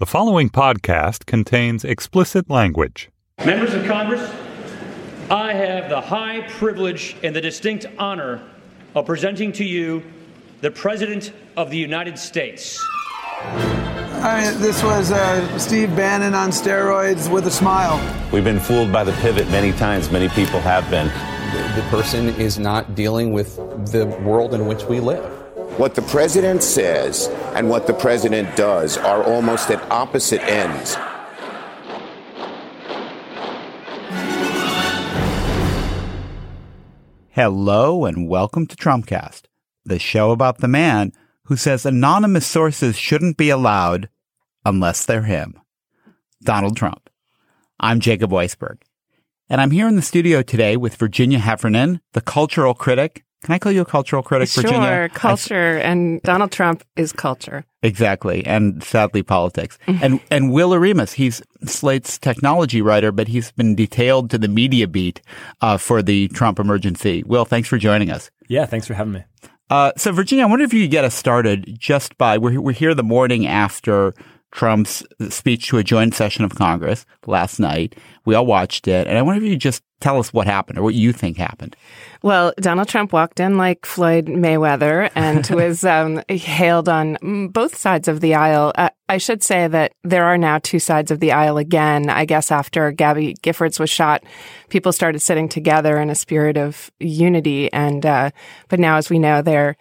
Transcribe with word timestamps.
The 0.00 0.06
following 0.06 0.48
podcast 0.48 1.26
contains 1.26 1.84
explicit 1.84 2.48
language. 2.48 3.10
Members 3.44 3.74
of 3.74 3.84
Congress, 3.84 4.20
I 5.28 5.52
have 5.52 5.90
the 5.90 6.00
high 6.00 6.42
privilege 6.50 7.16
and 7.24 7.34
the 7.34 7.40
distinct 7.40 7.84
honor 7.98 8.40
of 8.94 9.06
presenting 9.06 9.50
to 9.54 9.64
you 9.64 10.04
the 10.60 10.70
President 10.70 11.32
of 11.56 11.70
the 11.70 11.78
United 11.78 12.16
States. 12.16 12.78
I 13.42 14.52
mean, 14.52 14.60
this 14.60 14.84
was 14.84 15.10
uh, 15.10 15.58
Steve 15.58 15.88
Bannon 15.96 16.32
on 16.32 16.50
steroids 16.50 17.28
with 17.28 17.48
a 17.48 17.50
smile. 17.50 17.98
We've 18.32 18.44
been 18.44 18.60
fooled 18.60 18.92
by 18.92 19.02
the 19.02 19.14
pivot 19.14 19.50
many 19.50 19.72
times. 19.72 20.12
Many 20.12 20.28
people 20.28 20.60
have 20.60 20.88
been. 20.90 21.08
The 21.74 21.84
person 21.90 22.28
is 22.40 22.56
not 22.56 22.94
dealing 22.94 23.32
with 23.32 23.56
the 23.90 24.06
world 24.22 24.54
in 24.54 24.68
which 24.68 24.84
we 24.84 25.00
live. 25.00 25.37
What 25.78 25.94
the 25.94 26.02
president 26.02 26.64
says 26.64 27.28
and 27.54 27.70
what 27.70 27.86
the 27.86 27.94
president 27.94 28.56
does 28.56 28.96
are 28.98 29.22
almost 29.22 29.70
at 29.70 29.80
opposite 29.92 30.42
ends. 30.42 30.96
Hello 37.30 38.06
and 38.06 38.28
welcome 38.28 38.66
to 38.66 38.74
Trumpcast, 38.74 39.42
the 39.84 40.00
show 40.00 40.32
about 40.32 40.58
the 40.58 40.66
man 40.66 41.12
who 41.44 41.56
says 41.56 41.86
anonymous 41.86 42.44
sources 42.44 42.96
shouldn't 42.96 43.36
be 43.36 43.48
allowed 43.48 44.08
unless 44.64 45.06
they're 45.06 45.22
him. 45.22 45.60
Donald 46.42 46.76
Trump. 46.76 47.08
I'm 47.78 48.00
Jacob 48.00 48.32
Weisberg. 48.32 48.78
And 49.48 49.60
I'm 49.60 49.70
here 49.70 49.86
in 49.86 49.94
the 49.94 50.02
studio 50.02 50.42
today 50.42 50.76
with 50.76 50.96
Virginia 50.96 51.38
Heffernan, 51.38 52.00
the 52.14 52.20
cultural 52.20 52.74
critic. 52.74 53.24
Can 53.44 53.54
I 53.54 53.58
call 53.58 53.70
you 53.70 53.82
a 53.82 53.84
cultural 53.84 54.22
critic, 54.22 54.48
sure, 54.48 54.62
Virginia? 54.62 54.88
Sure, 54.88 55.08
culture. 55.10 55.78
and 55.78 56.20
Donald 56.22 56.50
Trump 56.50 56.82
is 56.96 57.12
culture. 57.12 57.64
Exactly. 57.82 58.44
And 58.44 58.82
sadly, 58.82 59.22
politics. 59.22 59.78
and, 59.86 60.20
and 60.30 60.52
Will 60.52 60.70
Oremus, 60.70 61.12
he's 61.12 61.40
Slate's 61.64 62.18
technology 62.18 62.82
writer, 62.82 63.12
but 63.12 63.28
he's 63.28 63.52
been 63.52 63.76
detailed 63.76 64.30
to 64.30 64.38
the 64.38 64.48
media 64.48 64.88
beat 64.88 65.22
uh, 65.60 65.76
for 65.76 66.02
the 66.02 66.28
Trump 66.28 66.58
emergency. 66.58 67.22
Will, 67.26 67.44
thanks 67.44 67.68
for 67.68 67.78
joining 67.78 68.10
us. 68.10 68.30
Yeah, 68.48 68.66
thanks 68.66 68.88
for 68.88 68.94
having 68.94 69.12
me. 69.12 69.24
Uh, 69.70 69.92
so, 69.96 70.10
Virginia, 70.12 70.44
I 70.44 70.48
wonder 70.48 70.64
if 70.64 70.72
you 70.72 70.82
could 70.84 70.90
get 70.90 71.04
us 71.04 71.14
started 71.14 71.76
just 71.78 72.16
by 72.18 72.38
we're, 72.38 72.60
we're 72.60 72.72
here 72.72 72.94
the 72.94 73.02
morning 73.02 73.46
after 73.46 74.14
Trump's 74.50 75.02
speech 75.28 75.68
to 75.68 75.78
a 75.78 75.84
joint 75.84 76.14
session 76.14 76.44
of 76.44 76.54
Congress 76.54 77.04
last 77.26 77.60
night. 77.60 77.96
We 78.24 78.34
all 78.34 78.46
watched 78.46 78.88
it. 78.88 79.06
And 79.06 79.18
I 79.18 79.22
wonder 79.22 79.44
if 79.44 79.50
you 79.50 79.56
just 79.56 79.82
tell 80.00 80.18
us 80.18 80.32
what 80.32 80.46
happened 80.46 80.78
or 80.78 80.82
what 80.82 80.94
you 80.94 81.12
think 81.12 81.36
happened. 81.36 81.76
Well, 82.22 82.52
Donald 82.58 82.88
Trump 82.88 83.12
walked 83.12 83.40
in 83.40 83.58
like 83.58 83.84
Floyd 83.84 84.26
Mayweather 84.26 85.10
and 85.14 85.48
was 85.50 85.84
um, 85.84 86.22
hailed 86.28 86.88
on 86.88 87.48
both 87.48 87.76
sides 87.76 88.08
of 88.08 88.20
the 88.20 88.34
aisle. 88.34 88.72
Uh, 88.74 88.90
I 89.08 89.18
should 89.18 89.42
say 89.42 89.66
that 89.68 89.92
there 90.04 90.24
are 90.24 90.38
now 90.38 90.58
two 90.58 90.78
sides 90.78 91.10
of 91.10 91.20
the 91.20 91.32
aisle 91.32 91.58
again. 91.58 92.10
I 92.10 92.24
guess 92.24 92.50
after 92.50 92.90
Gabby 92.92 93.34
Giffords 93.42 93.80
was 93.80 93.90
shot, 93.90 94.22
people 94.68 94.92
started 94.92 95.20
sitting 95.20 95.48
together 95.48 95.98
in 95.98 96.10
a 96.10 96.14
spirit 96.14 96.56
of 96.56 96.90
unity. 97.00 97.72
And, 97.72 98.04
uh, 98.04 98.30
but 98.68 98.80
now, 98.80 98.96
as 98.96 99.10
we 99.10 99.18
know, 99.18 99.42
they're 99.42 99.76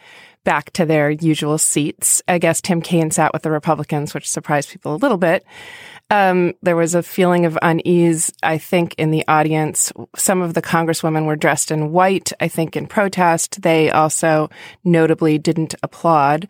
back 0.48 0.72
to 0.72 0.86
their 0.86 1.10
usual 1.10 1.58
seats. 1.58 2.22
I 2.26 2.38
guess 2.38 2.62
Tim 2.62 2.82
Kaine 2.82 3.12
sat 3.12 3.34
with 3.34 3.42
the 3.42 3.52
Republicans, 3.52 4.14
which 4.14 4.30
surprised 4.30 4.70
people 4.70 4.96
a 4.96 5.04
little 5.04 5.18
bit. 5.18 5.46
Um, 6.10 6.54
there 6.62 6.78
was 6.78 6.96
a 6.96 7.04
feeling 7.04 7.46
of 7.46 7.60
unease, 7.62 8.32
I 8.42 8.58
think, 8.58 8.96
in 8.98 9.12
the 9.12 9.28
audience. 9.28 9.92
Some 10.16 10.42
of 10.42 10.54
the 10.54 10.62
congresswomen 10.62 11.26
were 11.26 11.36
dressed 11.36 11.70
in 11.70 11.92
white, 11.92 12.32
I 12.40 12.48
think, 12.48 12.78
in 12.78 12.88
protest. 12.88 13.62
They 13.62 13.92
also 13.92 14.50
notably 14.86 15.38
didn't 15.38 15.76
applaud. 15.84 16.48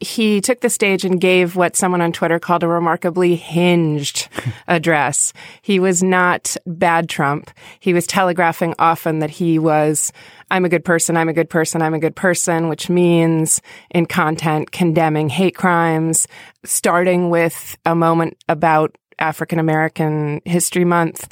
He 0.00 0.40
took 0.40 0.60
the 0.60 0.70
stage 0.70 1.04
and 1.04 1.20
gave 1.20 1.56
what 1.56 1.76
someone 1.76 2.00
on 2.00 2.12
Twitter 2.12 2.38
called 2.38 2.62
a 2.62 2.68
remarkably 2.68 3.36
hinged 3.36 4.28
address. 4.68 5.32
He 5.62 5.78
was 5.78 6.02
not 6.02 6.56
bad 6.66 7.08
Trump. 7.08 7.50
He 7.80 7.92
was 7.92 8.06
telegraphing 8.06 8.74
often 8.78 9.18
that 9.18 9.30
he 9.30 9.58
was 9.58 10.12
I'm 10.50 10.64
a 10.64 10.68
good 10.68 10.84
person, 10.84 11.16
I'm 11.16 11.28
a 11.28 11.32
good 11.32 11.48
person, 11.48 11.80
I'm 11.80 11.94
a 11.94 12.00
good 12.00 12.16
person, 12.16 12.68
which 12.68 12.90
means 12.90 13.62
in 13.90 14.06
content 14.06 14.72
condemning 14.72 15.28
hate 15.28 15.54
crimes, 15.54 16.26
starting 16.64 17.30
with 17.30 17.76
a 17.86 17.94
moment 17.94 18.36
about 18.48 18.96
African 19.20 19.58
American 19.58 20.40
History 20.44 20.84
Month, 20.84 21.28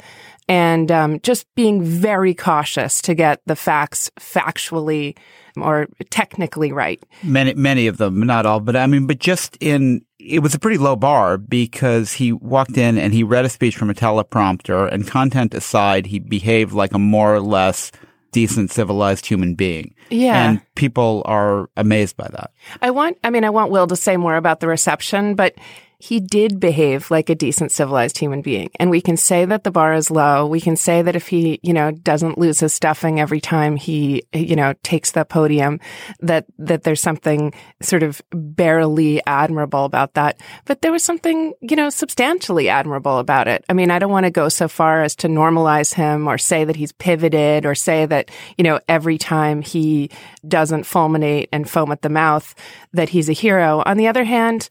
and 0.49 0.91
um, 0.91 1.19
just 1.21 1.45
being 1.53 1.83
very 1.83 2.33
cautious 2.33 3.01
to 3.03 3.13
get 3.13 3.39
the 3.45 3.55
facts 3.55 4.09
factually 4.19 5.15
or 5.55 5.87
technically 6.09 6.71
right. 6.71 7.01
Many, 7.21 7.53
many 7.53 7.85
of 7.85 7.97
them, 7.97 8.21
not 8.21 8.47
all, 8.47 8.59
but 8.59 8.75
I 8.75 8.87
mean, 8.87 9.05
but 9.05 9.19
just 9.19 9.57
in, 9.59 10.03
it 10.17 10.39
was 10.39 10.55
a 10.55 10.59
pretty 10.59 10.79
low 10.79 10.95
bar 10.95 11.37
because 11.37 12.13
he 12.13 12.33
walked 12.33 12.77
in 12.77 12.97
and 12.97 13.13
he 13.13 13.23
read 13.23 13.45
a 13.45 13.49
speech 13.49 13.77
from 13.77 13.91
a 13.91 13.93
teleprompter 13.93 14.91
and 14.91 15.07
content 15.07 15.53
aside, 15.53 16.07
he 16.07 16.17
behaved 16.17 16.73
like 16.73 16.93
a 16.93 16.99
more 16.99 17.35
or 17.35 17.41
less 17.41 17.91
decent, 18.31 18.71
civilized 18.71 19.27
human 19.27 19.53
being. 19.53 19.93
Yeah. 20.09 20.49
And 20.49 20.61
people 20.73 21.21
are 21.25 21.69
amazed 21.77 22.17
by 22.17 22.27
that. 22.31 22.51
I 22.81 22.89
want, 22.89 23.19
I 23.23 23.29
mean, 23.29 23.43
I 23.43 23.51
want 23.51 23.71
Will 23.71 23.87
to 23.87 23.95
say 23.95 24.17
more 24.17 24.35
about 24.35 24.61
the 24.61 24.67
reception, 24.67 25.35
but 25.35 25.53
he 26.01 26.21
did 26.21 26.61
behave 26.61 27.11
like 27.11 27.29
a 27.29 27.35
decent, 27.35 27.73
civilized 27.73 28.17
human 28.17 28.41
being. 28.41 28.69
And 28.79 28.89
we 28.89 29.01
can 29.01 29.17
say 29.17 29.43
that 29.43 29.65
the 29.65 29.71
bar 29.71 29.93
is 29.93 30.09
low. 30.09 30.47
We 30.47 30.61
can 30.61 30.77
say 30.77 31.01
that 31.01 31.13
if 31.13 31.27
he, 31.27 31.59
you 31.61 31.73
know, 31.73 31.91
doesn't 31.91 32.37
lose 32.37 32.61
his 32.61 32.73
stuffing 32.73 33.19
every 33.19 33.41
time 33.41 33.75
he, 33.75 34.23
you 34.33 34.55
know, 34.55 34.73
takes 34.81 35.11
the 35.11 35.25
podium, 35.25 35.81
that, 36.21 36.45
that 36.57 36.83
there's 36.83 37.01
something 37.01 37.53
sort 37.81 38.03
of 38.03 38.21
barely 38.31 39.21
admirable 39.27 39.83
about 39.83 40.13
that. 40.13 40.39
But 40.63 40.81
there 40.81 40.93
was 40.93 41.03
something, 41.03 41.53
you 41.59 41.75
know, 41.75 41.89
substantially 41.89 42.69
admirable 42.69 43.19
about 43.19 43.49
it. 43.49 43.65
I 43.67 43.73
mean, 43.73 43.91
I 43.91 43.99
don't 43.99 44.11
want 44.11 44.23
to 44.23 44.31
go 44.31 44.47
so 44.47 44.69
far 44.69 45.03
as 45.03 45.17
to 45.17 45.27
normalize 45.27 45.93
him 45.93 46.29
or 46.29 46.37
say 46.37 46.63
that 46.63 46.77
he's 46.77 46.93
pivoted 46.93 47.65
or 47.65 47.75
say 47.75 48.05
that, 48.05 48.31
you 48.57 48.63
know, 48.63 48.79
every 48.87 49.17
time 49.17 49.61
he 49.61 50.11
doesn't 50.47 50.83
fulminate 50.83 51.49
and 51.51 51.69
foam 51.69 51.91
at 51.91 52.03
the 52.03 52.09
mouth 52.09 52.55
that 52.93 53.09
he's 53.09 53.27
a 53.27 53.33
hero. 53.33 53.83
On 53.85 53.97
the 53.97 54.07
other 54.07 54.23
hand, 54.23 54.69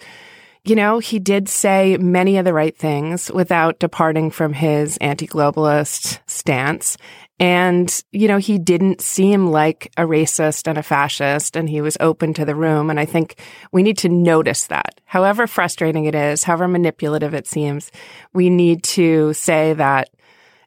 you 0.69 0.77
know, 0.77 0.99
he 0.99 1.19
did 1.19 1.49
say 1.49 1.97
many 1.97 2.37
of 2.37 2.45
the 2.45 2.53
right 2.53 2.77
things 2.77 3.31
without 3.33 3.79
departing 3.79 4.31
from 4.31 4.53
his 4.53 4.97
anti-globalist 4.99 6.21
stance. 6.27 6.99
And, 7.41 8.03
you 8.11 8.29
know, 8.29 8.39
he 8.39 8.59
didn't 8.59 9.01
seem 9.01 9.47
like 9.47 9.91
a 9.97 10.03
racist 10.03 10.67
and 10.67 10.77
a 10.77 10.83
fascist 10.83 11.57
and 11.57 11.71
he 11.71 11.81
was 11.81 11.97
open 12.01 12.35
to 12.35 12.45
the 12.45 12.55
room. 12.55 12.91
And 12.91 12.99
I 13.01 13.07
think 13.07 13.41
we 13.73 13.83
need 13.83 13.99
to 13.99 14.09
notice 14.09 14.67
that. 14.67 15.01
However 15.05 15.47
frustrating 15.47 16.05
it 16.05 16.15
is, 16.15 16.45
however 16.45 16.69
manipulative 16.69 17.35
it 17.35 17.47
seems, 17.47 17.91
we 18.35 18.51
need 18.51 18.83
to 18.85 19.33
say 19.33 19.73
that 19.75 20.11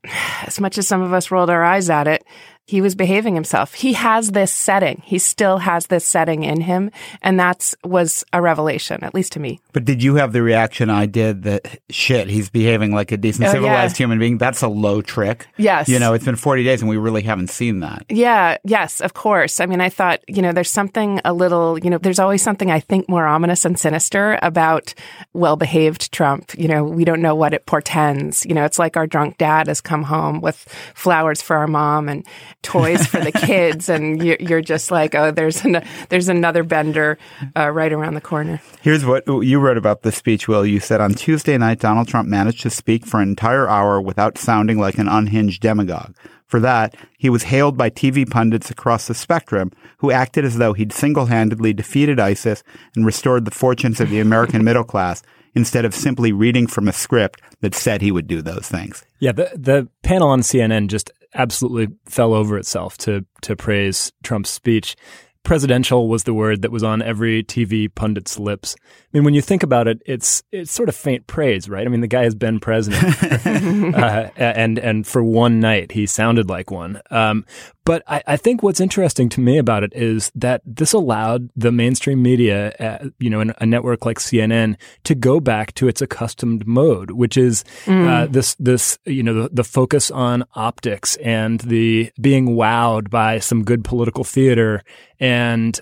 as 0.48 0.60
much 0.60 0.78
as 0.78 0.88
some 0.88 1.02
of 1.02 1.14
us 1.14 1.30
rolled 1.30 1.50
our 1.50 1.64
eyes 1.64 1.90
at 1.90 2.08
it, 2.08 2.24
he 2.72 2.80
was 2.80 2.96
behaving 2.96 3.36
himself. 3.36 3.74
He 3.74 3.92
has 3.92 4.32
this 4.32 4.50
setting. 4.50 5.02
He 5.04 5.20
still 5.20 5.58
has 5.58 5.88
this 5.88 6.06
setting 6.06 6.46
in 6.46 6.62
him. 6.62 6.90
And 7.22 7.38
that's 7.38 7.76
was 7.84 8.24
a 8.32 8.42
revelation, 8.42 9.04
at 9.04 9.14
least 9.14 9.34
to 9.34 9.42
me. 9.42 9.60
But 9.74 9.84
did 9.84 10.02
you 10.02 10.16
have 10.16 10.32
the 10.32 10.42
reaction 10.42 10.90
I 10.90 11.06
did 11.06 11.44
that 11.44 11.80
shit, 11.90 12.30
he's 12.30 12.50
behaving 12.50 12.96
like 12.96 13.12
a 13.12 13.18
decent, 13.18 13.50
Oh, 13.50 13.52
civilized 13.52 13.96
yeah. 13.96 14.04
human 14.04 14.20
being? 14.20 14.38
That's 14.38 14.62
a 14.62 14.70
low 14.70 15.02
trick. 15.02 15.48
Yes. 15.58 15.90
You 15.90 16.00
know, 16.00 16.14
it's 16.14 16.24
been 16.24 16.38
40 16.38 16.64
days 16.64 16.80
and 16.82 16.90
we 16.90 16.96
really 16.96 17.24
haven't 17.24 17.50
seen 17.50 17.82
that. 17.82 18.06
Yeah, 18.08 18.56
yes, 18.64 19.02
of 19.02 19.14
course. 19.14 19.60
I 19.60 19.66
mean, 19.66 19.82
I 19.82 19.90
thought, 19.90 20.22
you 20.30 20.42
know, 20.42 20.54
there's 20.54 20.72
something 20.72 21.20
a 21.26 21.34
little, 21.34 21.78
you 21.78 21.90
know, 21.90 21.98
there's 21.98 22.20
always 22.20 22.42
something 22.42 22.72
I 22.72 22.80
think 22.80 23.10
more 23.10 23.28
ominous 23.28 23.66
and 23.66 23.78
sinister 23.78 24.40
about 24.42 24.94
well 25.34 25.58
behaved 25.58 26.14
Trump. 26.14 26.58
You 26.58 26.70
know, 26.70 26.86
we 26.86 27.04
don't 27.04 27.22
know 27.22 27.36
what 27.36 27.54
it 27.54 27.66
portends. 27.66 28.46
You 28.46 28.54
know, 28.54 28.64
it's 28.64 28.80
like 28.80 28.96
our 28.96 29.08
drunk 29.08 29.38
dad 29.38 29.68
has 29.68 29.82
come 29.82 30.04
home 30.04 30.40
with 30.40 30.56
flowers 30.96 31.42
for 31.42 31.58
our 31.58 31.68
mom 31.68 32.08
and 32.08 32.26
toys 32.62 33.06
for 33.08 33.20
the 33.20 33.32
kids, 33.48 33.90
and 33.90 34.24
you- 34.24 34.38
you're 34.40 34.62
just 34.62 34.92
like, 34.92 35.16
oh, 35.16 35.32
there's 35.32 35.64
an, 35.66 35.84
there's 36.10 36.30
another 36.30 36.64
bender 36.64 37.18
uh, 37.56 37.70
right 37.70 37.92
around 37.94 38.14
the 38.16 38.22
corner. 38.22 38.62
Here's 38.82 39.06
what 39.06 39.26
you 39.28 39.60
wrote 39.60 39.78
about 39.78 40.02
the 40.04 40.12
speech, 40.12 40.48
Will. 40.48 40.66
You 40.66 40.80
said 40.80 41.02
on 41.02 41.14
Tuesday 41.14 41.58
night, 41.58 41.80
Donald 41.80 42.08
Trump 42.08 42.28
managed 42.30 42.62
to 42.62 42.70
speak 42.70 43.06
for 43.06 43.22
an 43.22 43.30
entire 43.30 43.68
hour 43.68 44.00
without 44.02 44.38
sounding 44.38 44.78
like 44.80 44.98
an 44.98 45.08
unhinged 45.08 45.62
demagogue. 45.62 46.16
For 46.46 46.60
that, 46.60 46.96
he 47.18 47.30
was 47.30 47.44
hailed 47.44 47.78
by 47.78 47.90
TV 47.90 48.30
pundits 48.30 48.70
across 48.70 49.08
the 49.08 49.14
spectrum 49.14 49.72
who 50.00 50.12
acted 50.12 50.44
as 50.44 50.58
though 50.58 50.74
he'd 50.74 50.92
single-handedly 50.92 51.72
defeated 51.74 52.20
ISIS 52.20 52.62
and 52.96 53.06
restored 53.06 53.46
the 53.46 53.52
fortunes 53.52 54.02
of 54.02 54.10
the 54.10 54.20
American 54.20 54.64
middle 54.64 54.84
class 54.84 55.24
instead 55.56 55.86
of 55.86 55.96
simply 55.96 56.32
reading 56.34 56.68
from 56.68 56.88
a 56.90 56.94
script 56.94 57.42
that 57.62 57.74
said 57.76 58.02
he 58.02 58.12
would 58.12 58.28
do 58.28 58.42
those 58.42 58.68
things. 58.68 59.06
Yeah, 59.20 59.32
the 59.32 59.50
the 59.56 59.88
panel 60.04 60.28
on 60.30 60.42
CNN 60.42 60.88
just 60.88 61.10
absolutely 61.34 61.96
fell 62.06 62.34
over 62.34 62.58
itself 62.58 62.98
to 63.00 63.26
to 63.42 63.56
praise 63.56 64.12
Trump's 64.24 64.50
speech. 64.50 64.96
Presidential 65.44 66.08
was 66.08 66.24
the 66.24 66.34
word 66.34 66.62
that 66.62 66.72
was 66.72 66.84
on 66.84 67.02
every 67.02 67.44
TV 67.44 67.90
pundit's 67.90 68.38
lips. 68.40 68.76
I 68.82 69.18
mean, 69.18 69.24
when 69.24 69.34
you 69.34 69.42
think 69.42 69.64
about 69.64 69.88
it, 69.88 70.02
it's 70.06 70.44
it's 70.52 70.72
sort 70.72 70.90
of 70.90 70.96
faint 70.96 71.28
praise, 71.28 71.68
right? 71.68 71.86
I 71.86 71.90
mean, 71.90 72.02
the 72.02 72.08
guy 72.08 72.24
has 72.24 72.36
been 72.36 72.60
president, 72.60 73.04
uh, 73.96 74.30
and 74.38 74.80
and 74.80 75.06
for 75.06 75.24
one 75.24 75.60
night 75.60 75.92
he 75.92 76.06
sounded 76.06 76.50
like 76.50 76.72
one. 76.72 77.02
Um, 77.10 77.46
but 77.84 78.04
I, 78.08 78.22
I, 78.28 78.38
think 78.38 78.62
what's 78.62 78.80
interesting 78.80 79.28
to 79.30 79.42
me 79.42 79.58
about 79.58 79.84
it 79.84 79.92
is 79.96 80.32
that 80.36 80.62
this 80.64 80.94
allowed 80.94 81.50
the 81.56 81.72
mainstream 81.72 82.22
media, 82.22 82.74
uh, 82.80 83.10
you 83.18 83.30
know, 83.30 83.52
a 83.58 83.66
network 83.66 84.06
like 84.06 84.20
CNN, 84.20 84.78
to 85.06 85.16
go 85.16 85.40
back 85.40 85.74
to 85.76 85.88
its 85.88 86.00
accustomed 86.00 86.68
mode, 86.68 87.12
which 87.12 87.38
is 87.38 87.64
mm. 87.86 88.08
uh, 88.08 88.28
this 88.28 88.56
this 88.56 89.00
you 89.06 89.24
know 89.24 89.44
the, 89.44 89.50
the 89.50 89.64
focus 89.64 90.12
on 90.12 90.44
optics 90.54 91.18
and 91.18 91.60
the 91.62 92.12
being 92.22 92.50
wowed 92.50 93.10
by 93.10 93.40
some 93.40 93.64
good 93.64 93.84
political 93.84 94.24
theater 94.24 94.84
and 95.20 95.31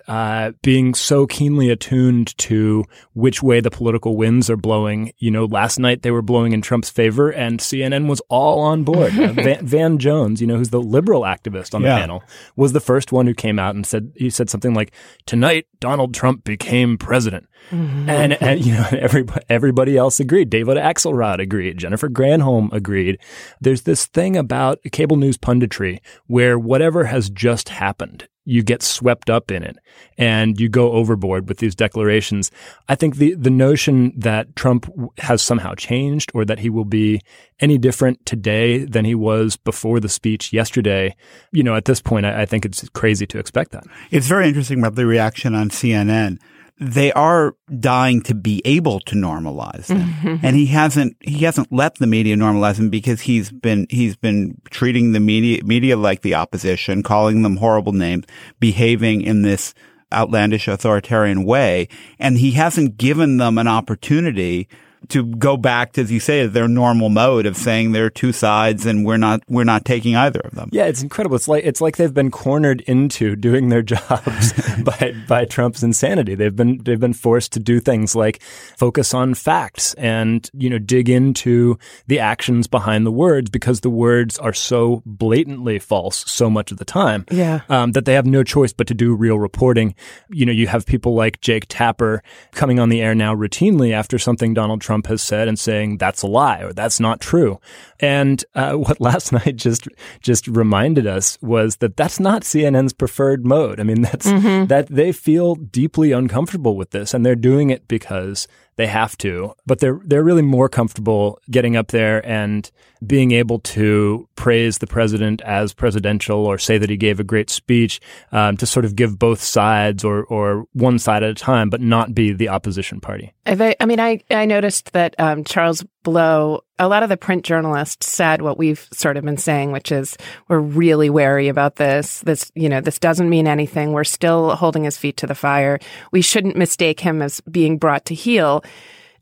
uh, 0.08 0.52
being 0.62 0.94
so 0.94 1.26
keenly 1.26 1.70
attuned 1.70 2.38
to 2.38 2.84
which 3.14 3.42
way 3.42 3.60
the 3.60 3.72
political 3.72 4.18
winds 4.18 4.50
are 4.50 4.58
blowing. 4.58 5.12
You 5.18 5.32
know, 5.32 5.46
last 5.46 5.80
night 5.80 6.02
they 6.02 6.12
were 6.12 6.22
blowing 6.22 6.54
in 6.54 6.62
Trump's 6.62 6.90
favor, 6.90 7.30
and 7.30 7.60
CNN 7.60 8.08
was 8.08 8.22
all 8.30 8.60
on 8.60 8.84
board. 8.84 9.18
uh, 9.18 9.34
Van, 9.34 9.66
Van, 9.66 9.98
Jones, 9.98 10.42
you 10.42 10.48
know, 10.48 10.58
who's 10.58 10.70
the 10.70 10.82
liberal 10.82 11.22
activist 11.22 11.74
on 11.74 11.82
the 11.82 11.90
yeah. 11.90 12.00
panel, 12.00 12.24
was 12.56 12.74
the 12.74 12.80
first 12.80 13.12
one 13.12 13.28
who 13.28 13.34
came 13.34 13.60
out 13.60 13.76
and 13.76 13.86
said 13.86 14.12
he 14.16 14.30
said 14.30 14.50
something 14.50 14.74
like, 14.74 14.92
"Tonight, 15.26 15.68
Donald 15.80 16.14
Trump 16.14 16.44
became 16.44 16.98
president." 16.98 17.48
Mm-hmm. 17.72 18.10
And, 18.10 18.42
and, 18.42 18.66
you 18.66 18.74
know 18.74 18.88
everybody 18.92 19.46
everybody 19.50 19.98
else 19.98 20.20
agreed. 20.20 20.50
David 20.50 20.78
Axelrod 20.78 21.40
agreed. 21.40 21.78
Jennifer 21.78 22.10
Granholm 22.10 22.72
agreed. 22.74 23.20
There's 23.62 23.84
this 23.84 24.06
thing 24.08 24.36
about 24.36 24.80
cable 24.92 25.18
news 25.18 25.38
punditry 25.38 26.00
where 26.28 26.58
whatever 26.58 27.06
has 27.06 27.30
just 27.30 27.70
happened 27.70 28.28
you 28.50 28.64
get 28.64 28.82
swept 28.82 29.30
up 29.30 29.52
in 29.52 29.62
it 29.62 29.78
and 30.18 30.60
you 30.60 30.68
go 30.68 30.94
overboard 30.94 31.48
with 31.48 31.60
these 31.60 31.76
declarations. 31.76 32.50
I 32.88 32.96
think 32.96 33.18
the, 33.18 33.36
the 33.36 33.52
notion 33.52 34.12
that 34.18 34.56
Trump 34.56 34.92
has 35.20 35.44
somehow 35.44 35.76
changed 35.76 36.32
or 36.34 36.46
that 36.46 36.58
he 36.58 36.70
will 36.70 36.84
be 36.84 37.22
any 37.60 37.78
different 37.78 38.26
today 38.26 38.86
than 38.86 39.06
he 39.06 39.14
was 39.14 39.56
before 39.56 40.00
the 40.00 40.10
speech 40.10 40.52
yesterday, 40.52 41.16
you 41.52 41.62
know, 41.62 41.76
at 41.76 41.86
this 41.86 42.02
point, 42.02 42.26
I, 42.26 42.42
I 42.42 42.46
think 42.48 42.66
it's 42.66 42.90
crazy 42.90 43.28
to 43.28 43.38
expect 43.38 43.72
that. 43.72 43.84
It's 44.10 44.28
very 44.28 44.48
interesting 44.48 44.80
about 44.80 44.96
the 44.96 45.06
reaction 45.06 45.54
on 45.54 45.70
CNN 45.70 46.40
they 46.80 47.12
are 47.12 47.56
dying 47.80 48.22
to 48.22 48.34
be 48.34 48.62
able 48.64 49.02
to 49.02 49.16
normalize 49.16 49.88
them. 49.88 50.00
Mm-hmm. 50.00 50.46
And 50.46 50.56
he 50.56 50.68
hasn't, 50.68 51.18
he 51.20 51.44
hasn't 51.44 51.72
let 51.72 51.96
the 51.96 52.08
media 52.08 52.38
normalize 52.38 52.78
them 52.78 52.90
because 52.90 53.22
he's 53.22 53.52
been, 53.52 53.86
he's 53.90 54.16
been 54.16 54.60
treating 54.70 55.12
the 55.12 55.20
media, 55.20 55.64
media 55.64 55.98
like 55.98 56.22
the 56.22 56.36
opposition, 56.36 57.04
calling 57.04 57.42
them 57.42 57.58
horrible 57.58 57.92
names, 57.92 58.26
behaving 58.60 59.22
in 59.22 59.42
this 59.42 59.74
outlandish 60.14 60.68
authoritarian 60.70 61.44
way. 61.44 61.90
And 62.18 62.38
he 62.38 62.52
hasn't 62.52 62.98
given 62.98 63.38
them 63.38 63.58
an 63.58 63.68
opportunity 63.68 64.70
to 65.08 65.26
go 65.26 65.56
back 65.58 65.94
to, 65.94 66.02
as 66.02 66.12
you 66.12 66.20
say, 66.20 66.46
their 66.46 66.68
normal 66.68 67.10
mode 67.10 67.46
of 67.46 67.56
saying 67.56 67.94
there 67.94 68.06
are 68.06 68.10
two 68.10 68.32
sides 68.32 68.86
and 68.86 69.06
we're 69.06 69.18
not 69.18 69.42
we're 69.48 69.64
not 69.64 69.86
taking 69.86 70.16
either 70.16 70.42
of 70.42 70.52
them. 70.52 70.70
Yeah, 70.72 70.86
it's 70.86 71.02
incredible. 71.02 71.36
It's 71.36 71.48
like 71.48 71.64
it's 71.64 71.82
like 71.82 71.98
they've 71.98 72.14
been 72.14 72.32
cornered 72.32 72.82
into 72.82 73.36
doing 73.36 73.70
their 73.70 73.82
jobs 73.82 74.54
by 74.84 75.16
by 75.28 75.46
Trump's 75.46 75.84
insanity. 75.84 76.36
They've 76.36 76.56
been 76.56 76.84
they've 76.84 77.00
been 77.00 77.14
forced 77.14 77.54
to 77.54 77.60
do 77.60 77.80
things 77.80 78.16
like 78.16 78.42
focus 78.42 79.14
on 79.14 79.34
facts 79.34 79.94
and 79.96 80.50
you 80.54 80.70
know 80.70 80.80
dig 80.80 81.10
into 81.10 81.80
the 82.08 82.20
actions 82.20 82.68
behind 82.68 83.06
the 83.06 83.12
words 83.12 83.50
because 83.50 83.82
the 83.82 83.90
words 83.90 84.38
are 84.38 84.54
so 84.54 85.02
blatantly 85.06 85.80
false 85.80 86.30
so 86.30 86.50
much 86.50 86.72
of 86.72 86.78
the 86.78 86.86
time. 86.86 87.26
Yeah, 87.32 87.62
um, 87.70 87.94
that 87.94 88.06
they 88.06 88.14
have 88.14 88.26
no 88.26 88.44
choice 88.44 88.74
but 88.74 88.88
to 88.88 88.94
do 88.94 89.16
real 89.16 89.40
reporting. 89.40 89.96
You 90.30 90.46
know, 90.46 90.52
you 90.52 90.68
have 90.68 90.86
people 90.86 91.16
like 91.16 91.40
Jake 91.40 91.66
Tapper 91.70 92.22
coming 92.52 92.80
on 92.80 92.90
the 92.90 93.02
air 93.02 93.16
now 93.16 93.34
routinely 93.34 93.94
after 93.94 94.20
something 94.20 94.54
Donald 94.54 94.82
Trump 94.82 94.89
Trump 94.90 95.06
has 95.06 95.22
said 95.22 95.48
and 95.48 95.60
saying 95.60 96.00
that's 96.00 96.24
a 96.24 96.28
lie 96.28 96.64
or 96.64 96.74
that's 96.74 97.00
not 97.00 97.22
true. 97.22 97.60
And 98.00 98.44
uh, 98.56 98.74
what 98.86 99.00
last 99.00 99.32
night 99.40 99.56
just 99.56 99.88
just 100.20 100.48
reminded 100.48 101.06
us 101.06 101.38
was 101.44 101.76
that 101.76 101.96
that's 101.96 102.20
not 102.20 102.42
CNN's 102.42 102.94
preferred 102.94 103.46
mode. 103.46 103.80
I 103.80 103.84
mean, 103.84 104.02
that's 104.02 104.26
mm-hmm. 104.26 104.66
that 104.66 104.88
they 104.88 105.12
feel 105.12 105.54
deeply 105.54 106.12
uncomfortable 106.12 106.76
with 106.76 106.90
this, 106.90 107.14
and 107.14 107.24
they're 107.24 107.36
doing 107.36 107.70
it 107.70 107.88
because 107.88 108.48
they 108.80 108.88
have 108.88 109.18
to, 109.18 109.54
but 109.66 109.80
they're 109.80 110.00
they're 110.06 110.24
really 110.24 110.42
more 110.42 110.70
comfortable 110.70 111.38
getting 111.52 111.76
up 111.76 111.90
there 111.90 112.26
and 112.26 112.72
being 113.06 113.34
able 113.34 113.60
to 113.60 114.26
praise 114.36 114.78
the 114.78 114.88
president 114.88 115.42
as 115.42 115.74
presidential 115.74 116.46
or 116.46 116.58
say 116.58 116.78
that 116.78 116.90
he 116.90 116.96
gave 116.96 117.20
a 117.20 117.24
great 117.26 117.50
speech 117.50 118.00
um, 118.32 118.56
to 118.56 118.66
sort 118.66 118.86
of 118.86 118.96
give 118.96 119.20
both 119.20 119.42
sides 119.42 120.06
or 120.06 120.24
or 120.24 120.66
one 120.72 120.98
side 120.98 121.24
at 121.24 121.30
a 121.30 121.34
time, 121.34 121.70
but 121.70 121.82
not 121.82 122.16
be 122.16 122.32
the 122.32 122.48
opposition 122.48 123.02
party. 123.02 123.34
I, 123.46 123.76
I 123.82 123.86
mean, 123.86 124.00
I 124.00 124.22
I 124.32 124.46
noticed 124.46 124.94
that 124.94 125.14
um, 125.20 125.44
Charles 125.44 125.84
Blow, 126.04 126.62
a 126.80 126.88
lot 126.88 127.04
of 127.04 127.10
the 127.10 127.18
print 127.18 127.44
journalists 127.44 128.10
said 128.10 128.42
what 128.42 128.58
we've 128.58 128.88
sort 128.94 129.18
of 129.18 129.26
been 129.26 129.38
saying, 129.38 129.72
which 129.72 129.92
is 129.92 130.18
we're 130.48 130.60
really 130.60 131.10
wary 131.10 131.50
about 131.50 131.76
this. 131.76 132.22
This, 132.22 132.52
you 132.56 132.70
know, 132.70 132.80
this 132.80 132.98
doesn't 132.98 133.30
mean 133.30 133.48
anything. 133.48 133.92
We're 133.92 134.06
still 134.06 134.56
holding 134.56 134.86
his 134.86 134.98
feet 134.98 135.18
to 135.18 135.28
the 135.28 135.36
fire. 135.36 135.80
We 136.12 136.22
shouldn't 136.22 136.56
mistake 136.56 137.02
him 137.02 137.22
as 137.22 137.42
being 137.42 137.78
brought 137.78 138.06
to 138.06 138.16
heel. 138.16 138.64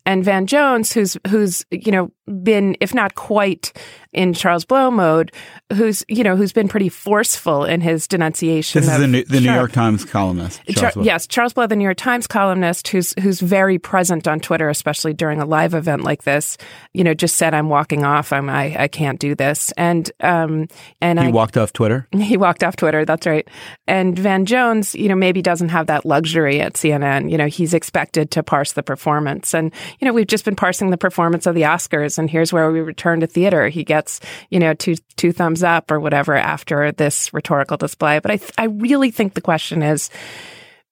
And 0.08 0.24
Van 0.24 0.48
Jones, 0.48 0.94
who's 0.94 1.18
who's 1.28 1.66
you 1.70 1.92
know 1.92 2.12
been, 2.42 2.78
if 2.80 2.94
not 2.94 3.16
quite 3.16 3.74
in 4.14 4.34
Charles 4.34 4.64
Blow 4.66 4.90
mode, 4.90 5.34
who's 5.74 6.04
you 6.08 6.24
know 6.24 6.38
who's 6.38 6.54
been 6.54 6.70
pretty 6.70 6.88
forceful 6.88 7.66
in 7.66 7.82
his 7.82 8.08
denunciation. 8.08 8.82
This 8.82 8.90
is 8.90 9.00
the, 9.00 9.08
New, 9.08 9.24
the 9.26 9.42
New 9.42 9.52
York 9.52 9.74
Times 9.74 10.06
columnist. 10.06 10.62
Charles 10.70 10.94
Char- 10.94 11.04
yes, 11.04 11.28
Charles 11.28 11.54
Blow, 11.54 11.68
the 11.68 11.76
New 11.76 11.84
York 11.84 11.98
Times 11.98 12.26
columnist, 12.26 12.88
who's 12.88 13.14
who's 13.22 13.42
very 13.42 13.78
present 13.78 14.30
on 14.30 14.40
Twitter, 14.40 14.70
especially 14.70 15.14
during 15.14 15.42
a 15.42 15.46
live 15.46 15.74
event 15.74 16.04
like 16.04 16.24
this. 16.24 16.58
You 16.94 17.04
know, 17.04 17.14
just 17.14 17.36
said, 17.36 17.54
"I'm 17.54 17.68
walking 17.68 18.06
off. 18.06 18.32
I'm 18.32 18.50
I, 18.50 18.84
I 18.84 18.88
can't 18.88 19.20
do 19.20 19.36
this." 19.36 19.74
And 19.76 20.10
um 20.22 20.68
and 21.02 21.20
he 21.20 21.26
I, 21.26 21.32
walked 21.32 21.58
off 21.58 21.74
Twitter. 21.74 22.08
He 22.28 22.36
walked 22.36 22.62
off 22.64 22.76
Twitter. 22.76 23.06
That's 23.06 23.26
right. 23.26 23.48
And 23.88 24.18
Van 24.20 24.46
Jones, 24.46 24.94
you 24.96 25.08
know, 25.08 25.16
maybe 25.16 25.42
doesn't 25.42 25.70
have 25.70 25.88
that 25.88 26.06
luxury 26.06 26.60
at 26.60 26.74
CNN. 26.74 27.32
You 27.32 27.38
know, 27.38 27.46
he's 27.46 27.74
expected 27.74 28.32
to 28.32 28.44
parse 28.44 28.74
the 28.74 28.84
performance, 28.84 29.54
and 29.54 29.74
you 30.00 30.06
know, 30.06 30.14
we've 30.14 30.28
just 30.28 30.46
been 30.46 30.56
parsing 30.56 30.90
the 30.90 30.98
performance 30.98 31.46
of 31.46 31.56
the 31.56 31.64
Oscars, 31.64 32.18
and 32.18 32.30
here's 32.30 32.54
where 32.54 32.72
we 32.72 32.82
return 32.82 33.20
to 33.22 33.28
theater. 33.28 33.68
He 33.68 33.84
gets, 33.84 34.20
you 34.50 34.60
know, 34.60 34.74
two 34.74 34.96
two 35.16 35.32
thumbs 35.32 35.64
up 35.64 35.92
or 35.92 36.00
whatever 36.00 36.36
after 36.36 36.92
this 36.92 37.34
rhetorical 37.34 37.78
display. 37.78 38.20
But 38.20 38.32
I 38.32 38.38
th- 38.38 38.54
I 38.58 38.66
really 38.66 39.12
think 39.12 39.34
the 39.34 39.42
question 39.42 39.82
is, 39.82 40.10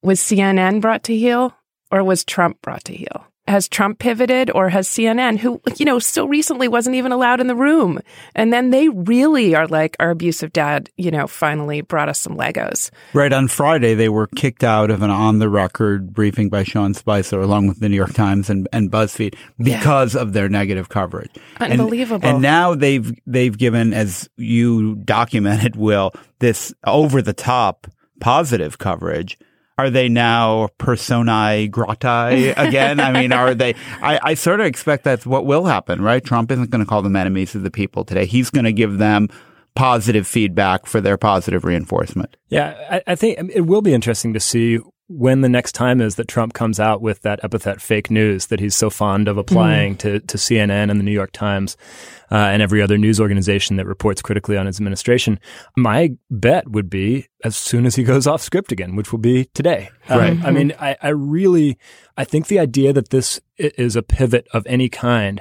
was 0.01 0.19
CNN 0.19 0.81
brought 0.81 1.03
to 1.03 1.15
heel 1.15 1.55
or 1.91 2.03
was 2.03 2.23
Trump 2.23 2.61
brought 2.61 2.83
to 2.85 2.93
heel? 2.93 3.25
Has 3.47 3.67
Trump 3.67 3.99
pivoted 3.99 4.49
or 4.49 4.69
has 4.69 4.87
CNN, 4.87 5.37
who, 5.37 5.61
you 5.77 5.85
know, 5.85 5.99
so 5.99 6.25
recently 6.25 6.67
wasn't 6.67 6.95
even 6.95 7.11
allowed 7.11 7.39
in 7.39 7.47
the 7.47 7.55
room? 7.55 7.99
And 8.33 8.51
then 8.51 8.71
they 8.71 8.89
really 8.89 9.55
are 9.55 9.67
like, 9.67 9.95
our 9.99 10.11
abusive 10.11 10.51
dad, 10.51 10.89
you 10.97 11.11
know, 11.11 11.27
finally 11.27 11.81
brought 11.81 12.09
us 12.09 12.19
some 12.19 12.35
Legos. 12.35 12.89
Right. 13.13 13.31
On 13.31 13.47
Friday, 13.47 13.93
they 13.93 14.09
were 14.09 14.27
kicked 14.27 14.63
out 14.63 14.89
of 14.89 15.03
an 15.03 15.11
on 15.11 15.39
the 15.39 15.49
record 15.49 16.13
briefing 16.13 16.49
by 16.49 16.63
Sean 16.63 16.93
Spicer, 16.93 17.39
along 17.39 17.67
with 17.67 17.79
the 17.79 17.89
New 17.89 17.95
York 17.95 18.13
Times 18.13 18.49
and, 18.49 18.67
and 18.73 18.91
BuzzFeed, 18.91 19.35
because 19.59 20.15
yeah. 20.15 20.21
of 20.21 20.33
their 20.33 20.49
negative 20.49 20.89
coverage. 20.89 21.31
Unbelievable. 21.59 22.27
And, 22.27 22.35
and 22.35 22.41
now 22.41 22.73
they've, 22.73 23.11
they've 23.27 23.55
given, 23.55 23.93
as 23.93 24.27
you 24.37 24.95
documented, 24.95 25.75
Will, 25.75 26.13
this 26.39 26.73
over 26.85 27.21
the 27.21 27.33
top 27.33 27.87
positive 28.19 28.77
coverage 28.77 29.37
are 29.77 29.89
they 29.89 30.09
now 30.09 30.69
personae 30.77 31.67
grati 31.69 32.53
again? 32.57 32.99
I 32.99 33.11
mean, 33.11 33.31
are 33.31 33.53
they? 33.53 33.75
I, 34.01 34.19
I 34.23 34.33
sort 34.33 34.59
of 34.59 34.65
expect 34.65 35.03
that's 35.03 35.25
what 35.25 35.45
will 35.45 35.65
happen, 35.65 36.01
right? 36.01 36.23
Trump 36.23 36.51
isn't 36.51 36.69
going 36.69 36.83
to 36.83 36.89
call 36.89 37.01
them 37.01 37.15
enemies 37.15 37.55
of 37.55 37.63
the 37.63 37.71
people 37.71 38.05
today. 38.05 38.25
He's 38.25 38.49
going 38.49 38.65
to 38.65 38.73
give 38.73 38.97
them 38.97 39.29
positive 39.75 40.25
feedback 40.25 40.85
for 40.85 41.01
their 41.01 41.17
positive 41.17 41.65
reinforcement. 41.65 42.37
Yeah, 42.47 42.75
I, 42.89 43.11
I 43.11 43.15
think 43.15 43.51
it 43.53 43.61
will 43.61 43.81
be 43.81 43.93
interesting 43.93 44.33
to 44.33 44.39
see 44.39 44.79
when 45.07 45.41
the 45.41 45.49
next 45.49 45.73
time 45.73 46.01
is 46.01 46.15
that 46.15 46.27
Trump 46.27 46.53
comes 46.53 46.79
out 46.79 47.01
with 47.01 47.21
that 47.21 47.43
epithet 47.43 47.79
fake 47.79 48.09
news 48.09 48.47
that 48.47 48.59
he's 48.59 48.75
so 48.75 48.89
fond 48.89 49.27
of 49.27 49.37
applying 49.37 49.95
mm. 49.95 49.99
to, 49.99 50.19
to 50.21 50.37
CNN 50.37 50.89
and 50.89 50.99
the 50.99 51.03
New 51.03 51.11
York 51.11 51.31
Times 51.31 51.77
uh, 52.31 52.35
and 52.35 52.61
every 52.61 52.81
other 52.81 52.97
news 52.97 53.19
organization 53.19 53.75
that 53.75 53.85
reports 53.85 54.21
critically 54.21 54.57
on 54.57 54.65
his 54.65 54.79
administration, 54.79 55.39
my 55.77 56.11
bet 56.31 56.69
would 56.69 56.89
be 56.89 57.27
as 57.43 57.55
soon 57.55 57.85
as 57.85 57.95
he 57.95 58.03
goes 58.03 58.25
off 58.25 58.41
script 58.41 58.71
again, 58.71 58.95
which 58.95 59.11
will 59.11 59.19
be 59.19 59.45
today. 59.53 59.89
Um, 60.09 60.19
right. 60.19 60.43
I 60.43 60.51
mean, 60.51 60.73
I, 60.79 60.97
I 61.01 61.09
really, 61.09 61.77
I 62.17 62.23
think 62.23 62.47
the 62.47 62.59
idea 62.59 62.91
that 62.93 63.09
this 63.09 63.39
is 63.57 63.95
a 63.95 64.01
pivot 64.01 64.47
of 64.53 64.65
any 64.65 64.89
kind 64.89 65.39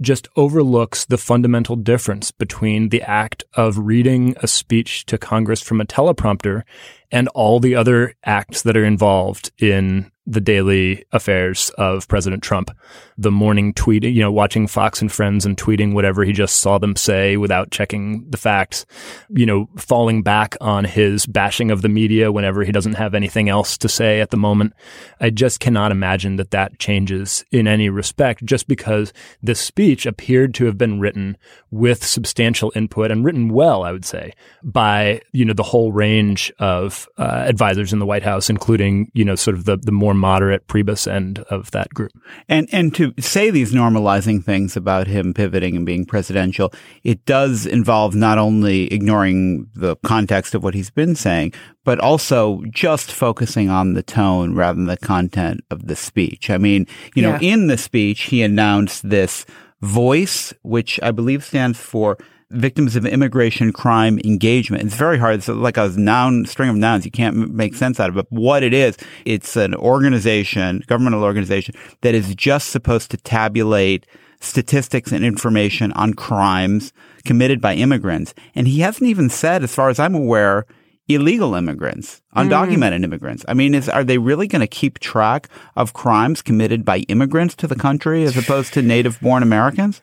just 0.00 0.28
overlooks 0.36 1.04
the 1.04 1.18
fundamental 1.18 1.76
difference 1.76 2.30
between 2.30 2.88
the 2.88 3.02
act 3.02 3.44
of 3.54 3.78
reading 3.78 4.34
a 4.42 4.46
speech 4.46 5.04
to 5.06 5.18
Congress 5.18 5.60
from 5.60 5.80
a 5.80 5.84
teleprompter 5.84 6.62
and 7.10 7.28
all 7.28 7.60
the 7.60 7.74
other 7.74 8.14
acts 8.24 8.62
that 8.62 8.76
are 8.76 8.84
involved 8.84 9.50
in 9.58 10.10
the 10.30 10.40
daily 10.40 11.04
affairs 11.10 11.70
of 11.76 12.06
President 12.06 12.42
Trump. 12.42 12.70
The 13.18 13.32
morning 13.32 13.74
tweeting, 13.74 14.14
you 14.14 14.20
know, 14.20 14.30
watching 14.30 14.68
Fox 14.68 15.02
and 15.02 15.10
Friends 15.10 15.44
and 15.44 15.56
tweeting 15.56 15.92
whatever 15.92 16.24
he 16.24 16.32
just 16.32 16.60
saw 16.60 16.78
them 16.78 16.94
say 16.94 17.36
without 17.36 17.70
checking 17.72 18.30
the 18.30 18.36
facts, 18.36 18.86
you 19.28 19.44
know, 19.44 19.68
falling 19.76 20.22
back 20.22 20.56
on 20.60 20.84
his 20.84 21.26
bashing 21.26 21.70
of 21.70 21.82
the 21.82 21.88
media 21.88 22.30
whenever 22.30 22.62
he 22.62 22.70
doesn't 22.70 22.94
have 22.94 23.14
anything 23.14 23.48
else 23.48 23.76
to 23.78 23.88
say 23.88 24.20
at 24.20 24.30
the 24.30 24.36
moment. 24.36 24.72
I 25.20 25.30
just 25.30 25.58
cannot 25.58 25.90
imagine 25.90 26.36
that 26.36 26.52
that 26.52 26.78
changes 26.78 27.44
in 27.50 27.66
any 27.66 27.88
respect 27.88 28.44
just 28.44 28.68
because 28.68 29.12
this 29.42 29.60
speech 29.60 30.06
appeared 30.06 30.54
to 30.54 30.66
have 30.66 30.78
been 30.78 31.00
written 31.00 31.36
with 31.72 32.04
substantial 32.04 32.72
input 32.76 33.10
and 33.10 33.24
written 33.24 33.48
well, 33.48 33.82
I 33.82 33.90
would 33.90 34.04
say, 34.04 34.32
by, 34.62 35.22
you 35.32 35.44
know, 35.44 35.54
the 35.54 35.64
whole 35.64 35.90
range 35.90 36.52
of 36.60 37.08
uh, 37.18 37.44
advisors 37.46 37.92
in 37.92 37.98
the 37.98 38.06
White 38.06 38.22
House, 38.22 38.48
including, 38.48 39.10
you 39.12 39.24
know, 39.24 39.34
sort 39.34 39.56
of 39.56 39.64
the, 39.64 39.76
the 39.76 39.92
more 39.92 40.14
moderate 40.20 40.66
Priebus 40.68 41.10
end 41.10 41.40
of 41.50 41.70
that 41.72 41.88
group. 41.90 42.12
And 42.48 42.68
and 42.70 42.94
to 42.94 43.12
say 43.18 43.50
these 43.50 43.72
normalizing 43.72 44.44
things 44.44 44.76
about 44.76 45.06
him 45.06 45.34
pivoting 45.34 45.76
and 45.76 45.86
being 45.86 46.04
presidential, 46.04 46.72
it 47.02 47.24
does 47.24 47.66
involve 47.66 48.14
not 48.14 48.38
only 48.38 48.92
ignoring 48.92 49.66
the 49.74 49.96
context 50.04 50.54
of 50.54 50.62
what 50.62 50.74
he's 50.74 50.90
been 50.90 51.14
saying, 51.14 51.52
but 51.84 51.98
also 51.98 52.62
just 52.70 53.10
focusing 53.10 53.70
on 53.70 53.94
the 53.94 54.02
tone 54.02 54.54
rather 54.54 54.76
than 54.76 54.86
the 54.86 54.96
content 54.96 55.62
of 55.70 55.86
the 55.86 55.96
speech. 55.96 56.50
I 56.50 56.58
mean, 56.58 56.86
you 57.14 57.22
know, 57.22 57.38
in 57.40 57.66
the 57.66 57.78
speech, 57.78 58.22
he 58.22 58.42
announced 58.42 59.08
this 59.08 59.46
voice, 59.80 60.52
which 60.62 61.00
I 61.02 61.10
believe 61.10 61.42
stands 61.42 61.78
for 61.78 62.18
victims 62.50 62.96
of 62.96 63.06
immigration 63.06 63.72
crime 63.72 64.18
engagement. 64.24 64.82
It's 64.84 64.96
very 64.96 65.18
hard. 65.18 65.36
It's 65.36 65.48
like 65.48 65.76
a 65.76 65.88
noun, 65.96 66.46
string 66.46 66.68
of 66.68 66.76
nouns. 66.76 67.04
You 67.04 67.10
can't 67.10 67.52
make 67.52 67.74
sense 67.74 68.00
out 68.00 68.08
of 68.08 68.16
it. 68.16 68.26
But 68.30 68.38
what 68.38 68.62
it 68.62 68.74
is, 68.74 68.96
it's 69.24 69.56
an 69.56 69.74
organization, 69.74 70.82
governmental 70.86 71.22
organization 71.22 71.74
that 72.00 72.14
is 72.14 72.34
just 72.34 72.70
supposed 72.70 73.10
to 73.12 73.16
tabulate 73.16 74.06
statistics 74.40 75.12
and 75.12 75.24
information 75.24 75.92
on 75.92 76.14
crimes 76.14 76.92
committed 77.24 77.60
by 77.60 77.74
immigrants. 77.74 78.34
And 78.54 78.66
he 78.66 78.80
hasn't 78.80 79.08
even 79.08 79.30
said, 79.30 79.62
as 79.62 79.74
far 79.74 79.88
as 79.90 80.00
I'm 80.00 80.14
aware, 80.14 80.66
illegal 81.08 81.54
immigrants, 81.54 82.22
undocumented 82.36 83.04
immigrants. 83.04 83.44
I 83.48 83.54
mean, 83.54 83.74
is, 83.74 83.88
are 83.88 84.04
they 84.04 84.18
really 84.18 84.46
going 84.46 84.60
to 84.60 84.66
keep 84.66 84.98
track 84.98 85.48
of 85.76 85.92
crimes 85.92 86.40
committed 86.42 86.84
by 86.84 87.00
immigrants 87.00 87.54
to 87.56 87.66
the 87.66 87.76
country 87.76 88.24
as 88.24 88.36
opposed 88.36 88.72
to 88.74 88.82
native 88.82 89.20
born 89.20 89.42
Americans? 89.42 90.00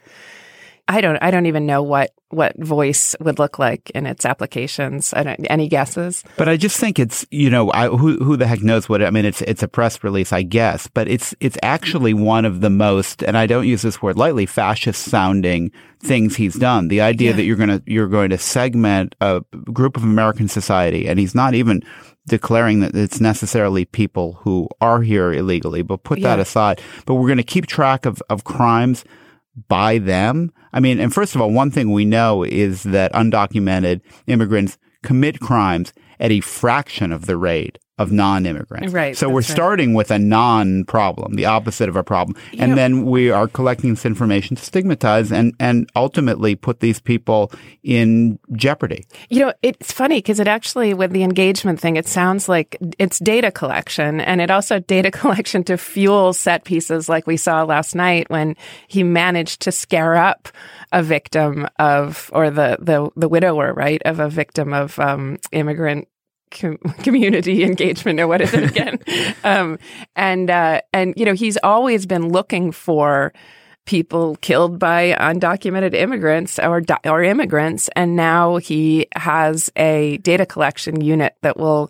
I 0.90 1.02
don't. 1.02 1.18
I 1.18 1.32
don't 1.32 1.46
even 1.48 1.66
know 1.66 1.84
what 1.84 2.12
what 2.30 2.58
voice 2.58 3.16
would 3.20 3.40
look 3.40 3.58
like 3.60 3.90
in 3.92 4.06
its 4.06 4.26
applications. 4.26 5.14
I 5.14 5.24
don't. 5.24 5.46
Any 5.50 5.68
guesses? 5.68 6.24
But 6.38 6.48
I 6.48 6.56
just 6.56 6.80
think 6.80 6.98
it's 6.98 7.26
you 7.30 7.50
know 7.50 7.72
I, 7.74 7.88
who 7.88 8.18
who 8.24 8.38
the 8.38 8.48
heck 8.48 8.62
knows 8.62 8.88
what 8.88 9.04
I 9.04 9.10
mean 9.10 9.26
it's 9.26 9.42
it's 9.42 9.64
a 9.64 9.68
press 9.68 10.04
release 10.04 10.32
I 10.32 10.44
guess 10.44 10.88
but 10.88 11.08
it's 11.08 11.36
it's 11.40 11.58
actually 11.62 12.14
one 12.14 12.46
of 12.46 12.62
the 12.62 12.70
most 12.70 13.24
and 13.24 13.38
I 13.38 13.48
don't 13.48 13.68
use 13.68 13.82
this 13.82 14.02
word 14.02 14.18
lightly 14.18 14.46
fascist 14.46 15.04
sounding 15.04 15.72
things 16.00 16.36
he's 16.36 16.56
done 16.56 16.90
the 16.90 17.02
idea 17.02 17.34
that 17.34 17.44
you're 17.44 17.56
going 17.56 17.70
to 17.70 17.82
you're 17.86 18.08
going 18.08 18.30
to 18.30 18.38
segment 18.38 19.16
a 19.20 19.42
group 19.74 19.98
of 19.98 20.04
American 20.04 20.48
society 20.48 21.08
and 21.08 21.20
he's 21.20 21.34
not 21.34 21.54
even 21.54 21.82
declaring 22.28 22.82
that 22.82 22.94
it's 22.94 23.20
necessarily 23.20 23.84
people 23.84 24.34
who 24.34 24.70
are 24.80 25.02
here 25.02 25.34
illegally 25.34 25.82
but 25.82 26.04
put 26.04 26.22
that 26.22 26.40
aside 26.40 26.82
but 27.06 27.16
we're 27.16 27.28
going 27.28 27.38
to 27.38 27.44
keep 27.44 27.66
track 27.66 28.06
of 28.06 28.22
of 28.30 28.44
crimes 28.44 29.04
by 29.68 29.98
them. 29.98 30.52
I 30.74 30.80
mean, 30.80 31.00
and 31.00 31.14
first 31.14 31.36
of 31.36 31.42
all, 31.42 31.52
one 31.52 31.72
thing 31.72 31.92
we 31.92 32.06
know 32.06 32.44
is 32.44 32.84
that 32.84 33.14
undocumented 33.14 34.02
immigrants 34.28 34.78
commit 35.04 35.40
crimes 35.40 35.94
at 36.20 36.32
a 36.32 36.42
fraction 36.42 37.12
of 37.12 37.26
the 37.26 37.38
rate 37.38 37.78
of 38.00 38.12
non-immigrants. 38.12 38.94
Right, 38.94 39.18
So 39.18 39.28
we're 39.28 39.42
that's 39.42 39.50
right. 39.50 39.56
starting 39.56 39.94
with 39.96 40.12
a 40.12 40.20
non-problem, 40.20 41.34
the 41.34 41.46
opposite 41.46 41.90
of 41.90 41.96
a 41.96 42.04
problem. 42.04 42.38
and 42.58 42.72
know- 42.72 42.76
then 42.76 43.06
we 43.08 43.32
are 43.32 43.48
collecting 43.48 43.90
this 43.92 44.06
information 44.06 44.56
to 44.56 44.64
stigmatize 44.64 45.32
and, 45.32 45.56
and 45.60 45.90
ultimately 45.96 46.54
put 46.54 46.80
these 46.80 47.00
people 47.00 47.52
in 47.84 48.38
jeopardy. 48.54 49.06
You 49.30 49.46
know, 49.48 49.54
it's 49.64 49.92
funny 49.92 50.18
because 50.20 50.40
it 50.40 50.48
actually, 50.48 50.94
with 50.94 51.12
the 51.12 51.24
engagement 51.24 51.80
thing, 51.80 51.96
it 51.96 52.08
sounds 52.08 52.48
like 52.48 52.78
it's 53.00 53.18
data 53.18 53.50
collection 53.52 54.22
and 54.22 54.42
it 54.42 54.52
also 54.52 54.78
data 54.96 55.10
collection 55.10 55.64
to 55.64 55.76
fuel 55.76 56.34
set 56.34 56.66
pieces 56.66 57.10
like 57.10 57.26
we 57.26 57.36
saw 57.36 57.64
last 57.64 57.96
night 57.96 58.30
when 58.30 58.56
he 58.88 59.02
managed 59.02 59.62
to 59.62 59.72
scare 59.72 60.16
up 60.16 60.50
a 60.92 61.02
victim 61.02 61.68
of, 61.80 62.30
or 62.32 62.52
the, 62.52 62.78
the, 62.80 63.10
the 63.16 63.28
widower, 63.28 63.74
right, 63.74 64.02
of 64.06 64.20
a 64.20 64.30
victim 64.30 64.72
of 64.72 65.00
um, 65.00 65.38
immigrant 65.52 66.07
com- 66.52 66.78
community 67.04 67.64
engagement 67.64 68.20
or 68.20 68.28
what 68.28 68.42
is 68.42 68.54
it 68.54 68.64
again? 68.64 69.00
um, 69.44 69.80
and, 70.16 70.50
uh, 70.50 70.82
and, 70.94 71.14
you 71.18 71.26
know, 71.26 71.34
he's 71.34 71.58
always 71.64 72.06
been 72.06 72.30
looking 72.30 72.72
for 72.72 73.34
people 73.86 74.36
killed 74.42 74.78
by 74.78 75.16
undocumented 75.20 75.96
immigrants 75.96 76.60
or 76.60 76.82
di- 76.82 77.00
or 77.06 77.24
immigrants, 77.24 77.90
and 77.96 78.16
now 78.16 78.58
he 78.58 79.08
has 79.16 79.72
a 79.78 80.18
data 80.18 80.46
collection 80.46 81.02
unit 81.02 81.36
that 81.42 81.58
will 81.58 81.90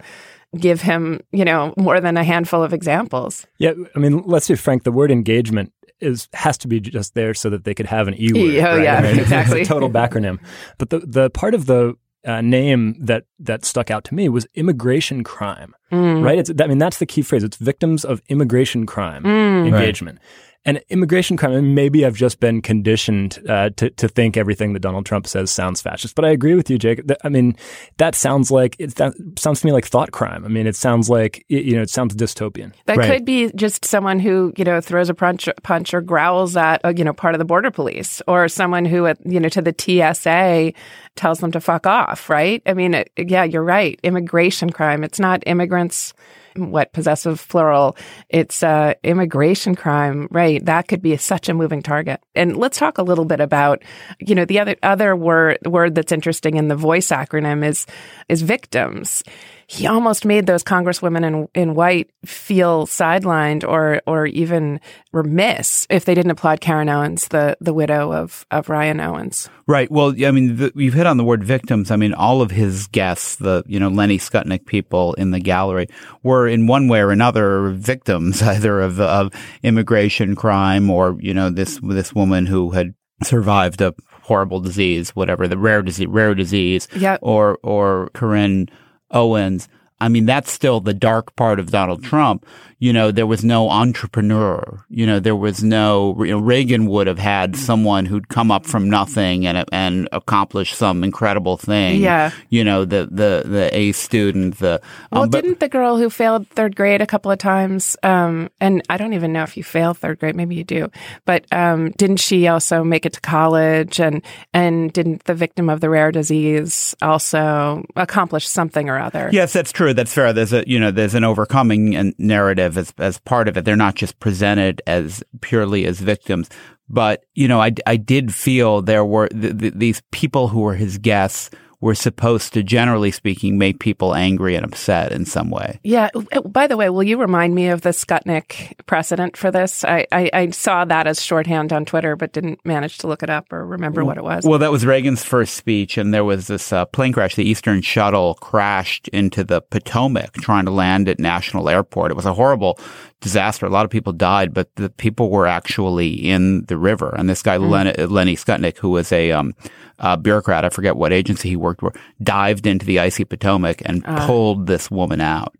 give 0.57 0.79
him, 0.81 1.19
you 1.31 1.43
know, 1.43 1.73
more 1.75 1.99
than 1.99 2.15
a 2.15 2.23
handful 2.23 2.63
of 2.63 2.71
examples. 2.73 3.45
Yeah, 3.57 3.73
I 3.95 3.99
mean, 3.99 4.23
let's 4.25 4.47
be 4.47 4.55
frank. 4.55 4.83
The 4.83 4.91
word 4.91 5.11
engagement 5.11 5.73
is 5.99 6.29
has 6.33 6.57
to 6.59 6.67
be 6.67 6.79
just 6.79 7.15
there 7.15 7.33
so 7.33 7.49
that 7.49 7.63
they 7.63 7.73
could 7.73 7.87
have 7.87 8.07
an 8.07 8.13
e 8.13 8.31
word. 8.31 8.63
Oh, 8.63 8.75
right? 8.75 8.83
yeah, 8.83 8.97
I 8.99 9.01
mean, 9.01 9.19
exactly. 9.19 9.61
It's 9.61 9.69
a 9.69 9.73
total 9.73 9.89
backronym. 9.89 10.39
But 10.77 10.91
the 10.91 10.99
the 10.99 11.29
part 11.31 11.53
of 11.53 11.65
the 11.65 11.95
uh, 12.25 12.41
name 12.41 12.95
that 12.99 13.25
that 13.39 13.63
stuck 13.65 13.89
out 13.91 14.03
to 14.05 14.15
me 14.15 14.27
was 14.29 14.47
immigration 14.55 15.23
crime. 15.23 15.73
Mm. 15.91 16.23
Right? 16.23 16.37
It's 16.39 16.51
I 16.59 16.67
mean 16.67 16.77
that's 16.77 16.97
the 16.99 17.05
key 17.05 17.21
phrase. 17.21 17.43
It's 17.43 17.57
victims 17.57 18.03
of 18.03 18.21
immigration 18.27 18.85
crime 18.85 19.23
Mm. 19.23 19.67
engagement. 19.67 20.19
And 20.67 20.83
immigration 20.89 21.37
crime, 21.37 21.53
and 21.53 21.73
maybe 21.75 22.05
I've 22.05 22.15
just 22.17 22.39
been 22.41 22.61
conditioned 22.61 23.39
uh, 23.47 23.69
to 23.77 23.89
to 23.89 24.07
think 24.09 24.35
everything 24.37 24.73
that 24.73 24.81
Donald 24.81 25.05
Trump 25.05 25.25
says 25.25 25.49
sounds 25.49 25.81
fascist. 25.81 26.13
But 26.13 26.25
I 26.25 26.29
agree 26.29 26.55
with 26.55 26.69
you, 26.69 26.77
Jake. 26.77 27.01
I 27.23 27.29
mean, 27.29 27.55
that 27.97 28.15
sounds 28.15 28.51
like 28.51 28.75
it 28.77 28.95
that 28.95 29.13
sounds 29.39 29.61
to 29.61 29.65
me 29.65 29.71
like 29.71 29.85
thought 29.87 30.11
crime. 30.11 30.43
I 30.43 30.49
mean, 30.49 30.67
it 30.67 30.75
sounds 30.75 31.09
like 31.09 31.45
you 31.47 31.75
know, 31.77 31.81
it 31.81 31.89
sounds 31.89 32.15
dystopian. 32.15 32.73
That 32.85 32.97
Right. 32.97 33.09
could 33.09 33.25
be 33.25 33.49
just 33.55 33.85
someone 33.85 34.19
who, 34.19 34.51
you 34.57 34.65
know, 34.65 34.81
throws 34.81 35.09
a 35.09 35.13
punch, 35.13 35.47
punch 35.63 35.93
or 35.93 36.01
growls 36.01 36.57
at, 36.57 36.83
uh, 36.83 36.93
you 36.95 37.05
know, 37.05 37.13
part 37.13 37.33
of 37.33 37.39
the 37.39 37.45
border 37.45 37.71
police 37.71 38.21
or 38.27 38.49
someone 38.49 38.83
who, 38.83 39.07
you 39.25 39.39
know, 39.39 39.47
to 39.49 39.61
the 39.61 39.73
TSA 39.77 40.73
tells 41.15 41.39
them 41.39 41.51
to 41.53 41.61
fuck 41.61 41.87
off, 41.87 42.29
right? 42.29 42.61
I 42.65 42.73
mean, 42.73 42.93
it, 42.93 43.09
yeah, 43.17 43.45
you're 43.45 43.63
right. 43.63 43.97
Immigration 44.03 44.71
crime. 44.71 45.05
It's 45.05 45.19
not 45.19 45.43
immigrants, 45.45 46.13
what, 46.57 46.93
possessive 46.93 47.47
plural. 47.47 47.95
It's 48.29 48.63
uh, 48.63 48.93
immigration 49.03 49.75
crime, 49.75 50.27
right? 50.31 50.63
That 50.65 50.87
could 50.87 51.01
be 51.01 51.15
such 51.17 51.49
a 51.49 51.53
moving 51.53 51.81
target. 51.81 52.19
And 52.35 52.57
let's 52.57 52.77
talk 52.77 52.97
a 52.97 53.03
little 53.03 53.25
bit 53.25 53.39
about, 53.39 53.83
you 54.19 54.35
know, 54.35 54.45
the 54.45 54.59
other, 54.59 54.75
other 54.83 55.15
word, 55.15 55.59
word 55.65 55.95
that's 55.95 56.11
interesting 56.11 56.57
in 56.57 56.67
the 56.67 56.75
voice 56.75 57.09
acronym 57.09 57.65
is, 57.65 57.85
is 58.29 58.41
victims 58.41 59.23
he 59.67 59.85
almost 59.85 60.23
made 60.23 60.45
those 60.45 60.63
congresswomen 60.63 61.25
in 61.25 61.47
in 61.53 61.75
white 61.75 62.09
feel 62.25 62.87
sidelined 62.87 63.67
or 63.67 64.01
or 64.07 64.25
even 64.25 64.79
remiss 65.11 65.85
if 65.89 66.05
they 66.05 66.15
didn't 66.15 66.31
applaud 66.31 66.61
Carryn 66.61 66.89
Owens, 66.89 67.27
the 67.27 67.57
the 67.59 67.73
widow 67.73 68.13
of 68.13 68.45
of 68.49 68.69
Ryan 68.69 69.01
Owens. 69.01 69.49
Right. 69.67 69.91
Well, 69.91 70.15
I 70.25 70.31
mean, 70.31 70.55
the, 70.55 70.71
you've 70.75 70.93
hit 70.93 71.05
on 71.05 71.17
the 71.17 71.25
word 71.25 71.43
victims. 71.43 71.91
I 71.91 71.97
mean, 71.97 72.13
all 72.13 72.41
of 72.41 72.51
his 72.51 72.87
guests, 72.87 73.35
the, 73.35 73.63
you 73.67 73.81
know, 73.81 73.89
Lenny 73.89 74.17
Skutnik 74.17 74.65
people 74.65 75.13
in 75.15 75.31
the 75.31 75.41
gallery 75.41 75.87
were 76.23 76.46
in 76.47 76.67
one 76.67 76.87
way 76.87 76.99
or 76.99 77.11
another 77.11 77.71
victims 77.71 78.41
either 78.55 78.79
of, 78.81 78.99
of 78.99 79.31
immigration 79.63 80.35
crime 80.35 80.89
or, 80.89 81.17
you 81.19 81.33
know, 81.33 81.49
this, 81.49 81.79
this 81.83 82.13
woman 82.13 82.45
who 82.47 82.71
had 82.71 82.93
survived 83.23 83.81
a 83.81 83.93
horrible 84.23 84.59
disease, 84.59 85.11
whatever 85.11 85.47
the 85.47 85.57
rare 85.57 85.81
disease, 85.81 86.07
rare 86.07 86.35
disease 86.35 86.87
Yep. 86.95 87.19
or, 87.21 87.57
or 87.63 88.09
Corinne 88.13 88.67
Owens. 89.11 89.67
I 89.99 90.09
mean, 90.09 90.25
that's 90.25 90.51
still 90.51 90.79
the 90.79 90.93
dark 90.93 91.35
part 91.35 91.59
of 91.59 91.71
Donald 91.71 92.03
Trump. 92.03 92.45
You 92.79 92.93
know, 92.93 93.09
there 93.09 93.25
was 93.25 93.43
no 93.43 93.71
entrepreneur. 93.71 94.83
You 94.89 95.07
know, 95.07 95.19
there 95.19 95.35
was 95.35 95.63
no, 95.63 96.15
you 96.23 96.31
know, 96.31 96.37
Reagan 96.37 96.85
would 96.85 97.07
have 97.07 97.17
had 97.17 97.55
someone 97.55 98.05
who'd 98.05 98.29
come 98.29 98.51
up 98.51 98.67
from 98.67 98.87
nothing 98.87 99.47
and, 99.47 99.65
and 99.71 100.07
accomplish 100.11 100.75
some 100.75 101.03
incredible 101.03 101.57
thing. 101.57 101.99
Yeah. 102.01 102.29
You 102.49 102.63
know, 102.63 102.85
the, 102.85 103.07
the, 103.09 103.43
the 103.43 103.69
A 103.75 103.91
student, 103.93 104.59
the, 104.59 104.75
um, 105.11 105.21
Well, 105.21 105.29
but- 105.29 105.41
didn't 105.43 105.59
the 105.59 105.69
girl 105.69 105.97
who 105.97 106.11
failed 106.11 106.47
third 106.49 106.75
grade 106.75 107.01
a 107.01 107.07
couple 107.07 107.31
of 107.31 107.39
times, 107.39 107.97
um, 108.03 108.51
and 108.61 108.83
I 108.89 108.97
don't 108.97 109.13
even 109.13 109.33
know 109.33 109.41
if 109.41 109.57
you 109.57 109.63
fail 109.63 109.95
third 109.95 110.19
grade, 110.19 110.35
maybe 110.35 110.53
you 110.53 110.63
do, 110.63 110.91
but 111.25 111.45
um, 111.51 111.89
didn't 111.97 112.17
she 112.17 112.47
also 112.47 112.83
make 112.83 113.07
it 113.07 113.13
to 113.13 113.21
college? 113.21 113.99
And 113.99 114.21
and 114.53 114.93
didn't 114.93 115.23
the 115.23 115.33
victim 115.33 115.69
of 115.69 115.81
the 115.81 115.89
rare 115.89 116.11
disease 116.11 116.93
also 117.01 117.83
accomplish 117.95 118.47
something 118.47 118.87
or 118.87 118.99
other? 118.99 119.29
Yes, 119.33 119.53
that's 119.53 119.71
true. 119.71 119.86
That's 119.93 120.13
fair. 120.13 120.33
There's 120.33 120.53
a 120.53 120.67
you 120.67 120.79
know 120.79 120.91
there's 120.91 121.15
an 121.15 121.23
overcoming 121.23 121.95
and 121.95 122.13
narrative 122.17 122.77
as 122.77 122.93
as 122.97 123.19
part 123.19 123.47
of 123.47 123.57
it. 123.57 123.65
They're 123.65 123.75
not 123.75 123.95
just 123.95 124.19
presented 124.19 124.81
as 124.87 125.23
purely 125.41 125.85
as 125.85 125.99
victims, 125.99 126.49
but 126.89 127.25
you 127.35 127.47
know 127.47 127.61
I 127.61 127.71
I 127.85 127.97
did 127.97 128.33
feel 128.33 128.81
there 128.81 129.05
were 129.05 129.27
th- 129.29 129.57
th- 129.57 129.73
these 129.75 130.01
people 130.11 130.47
who 130.47 130.61
were 130.61 130.75
his 130.75 130.97
guests 130.97 131.49
were 131.79 131.95
supposed 131.95 132.53
to, 132.53 132.63
generally 132.63 133.11
speaking, 133.11 133.57
make 133.57 133.79
people 133.79 134.15
angry 134.15 134.55
and 134.55 134.65
upset 134.65 135.11
in 135.11 135.25
some 135.25 135.51
way. 135.51 135.79
Yeah. 135.83 136.09
Oh, 136.15 136.41
by 136.41 136.65
the 136.65 136.75
way, 136.75 136.89
will 136.89 137.03
you 137.03 137.19
remind 137.19 137.53
me 137.53 137.67
of 137.67 137.81
the 137.81 137.89
Skutnik 137.89 138.73
precedent 138.87 139.37
for 139.37 139.51
this? 139.51 139.85
I, 139.85 140.07
I, 140.11 140.29
I, 140.33 140.49
saw 140.49 140.85
that 140.85 141.05
as 141.05 141.21
shorthand 141.21 141.71
on 141.71 141.85
Twitter, 141.85 142.15
but 142.15 142.33
didn't 142.33 142.65
manage 142.65 142.97
to 142.99 143.07
look 143.07 143.21
it 143.21 143.29
up 143.29 143.53
or 143.53 143.63
remember 143.65 144.03
what 144.03 144.17
it 144.17 144.23
was. 144.23 144.43
Well, 144.43 144.59
that 144.59 144.71
was 144.71 144.85
Reagan's 144.85 145.23
first 145.23 145.53
speech, 145.53 145.97
and 145.97 146.13
there 146.13 146.23
was 146.23 146.47
this 146.47 146.73
uh, 146.73 146.85
plane 146.85 147.13
crash. 147.13 147.35
The 147.35 147.47
Eastern 147.47 147.81
Shuttle 147.81 148.35
crashed 148.35 149.07
into 149.09 149.43
the 149.43 149.61
Potomac 149.61 150.33
trying 150.33 150.65
to 150.65 150.71
land 150.71 151.07
at 151.07 151.19
National 151.19 151.69
Airport. 151.69 152.11
It 152.11 152.15
was 152.15 152.25
a 152.25 152.33
horrible 152.33 152.79
disaster. 153.21 153.65
A 153.65 153.69
lot 153.69 153.85
of 153.85 153.91
people 153.91 154.13
died, 154.13 154.53
but 154.53 154.73
the 154.75 154.89
people 154.89 155.29
were 155.29 155.47
actually 155.47 156.13
in 156.13 156.65
the 156.65 156.77
river. 156.77 157.13
And 157.17 157.29
this 157.29 157.41
guy, 157.41 157.57
mm. 157.57 157.69
Len- 157.69 158.09
Lenny 158.09 158.35
Skutnik, 158.35 158.77
who 158.77 158.91
was 158.91 159.11
a 159.11 159.31
um, 159.31 159.55
uh, 159.99 160.15
bureaucrat, 160.15 160.65
I 160.65 160.69
forget 160.69 160.95
what 160.95 161.13
agency 161.13 161.49
he 161.49 161.55
worked 161.55 161.81
for, 161.81 161.93
dived 162.21 162.67
into 162.67 162.85
the 162.85 162.99
icy 162.99 163.25
Potomac 163.25 163.81
and 163.85 164.05
uh. 164.05 164.25
pulled 164.25 164.67
this 164.67 164.91
woman 164.91 165.21
out. 165.21 165.55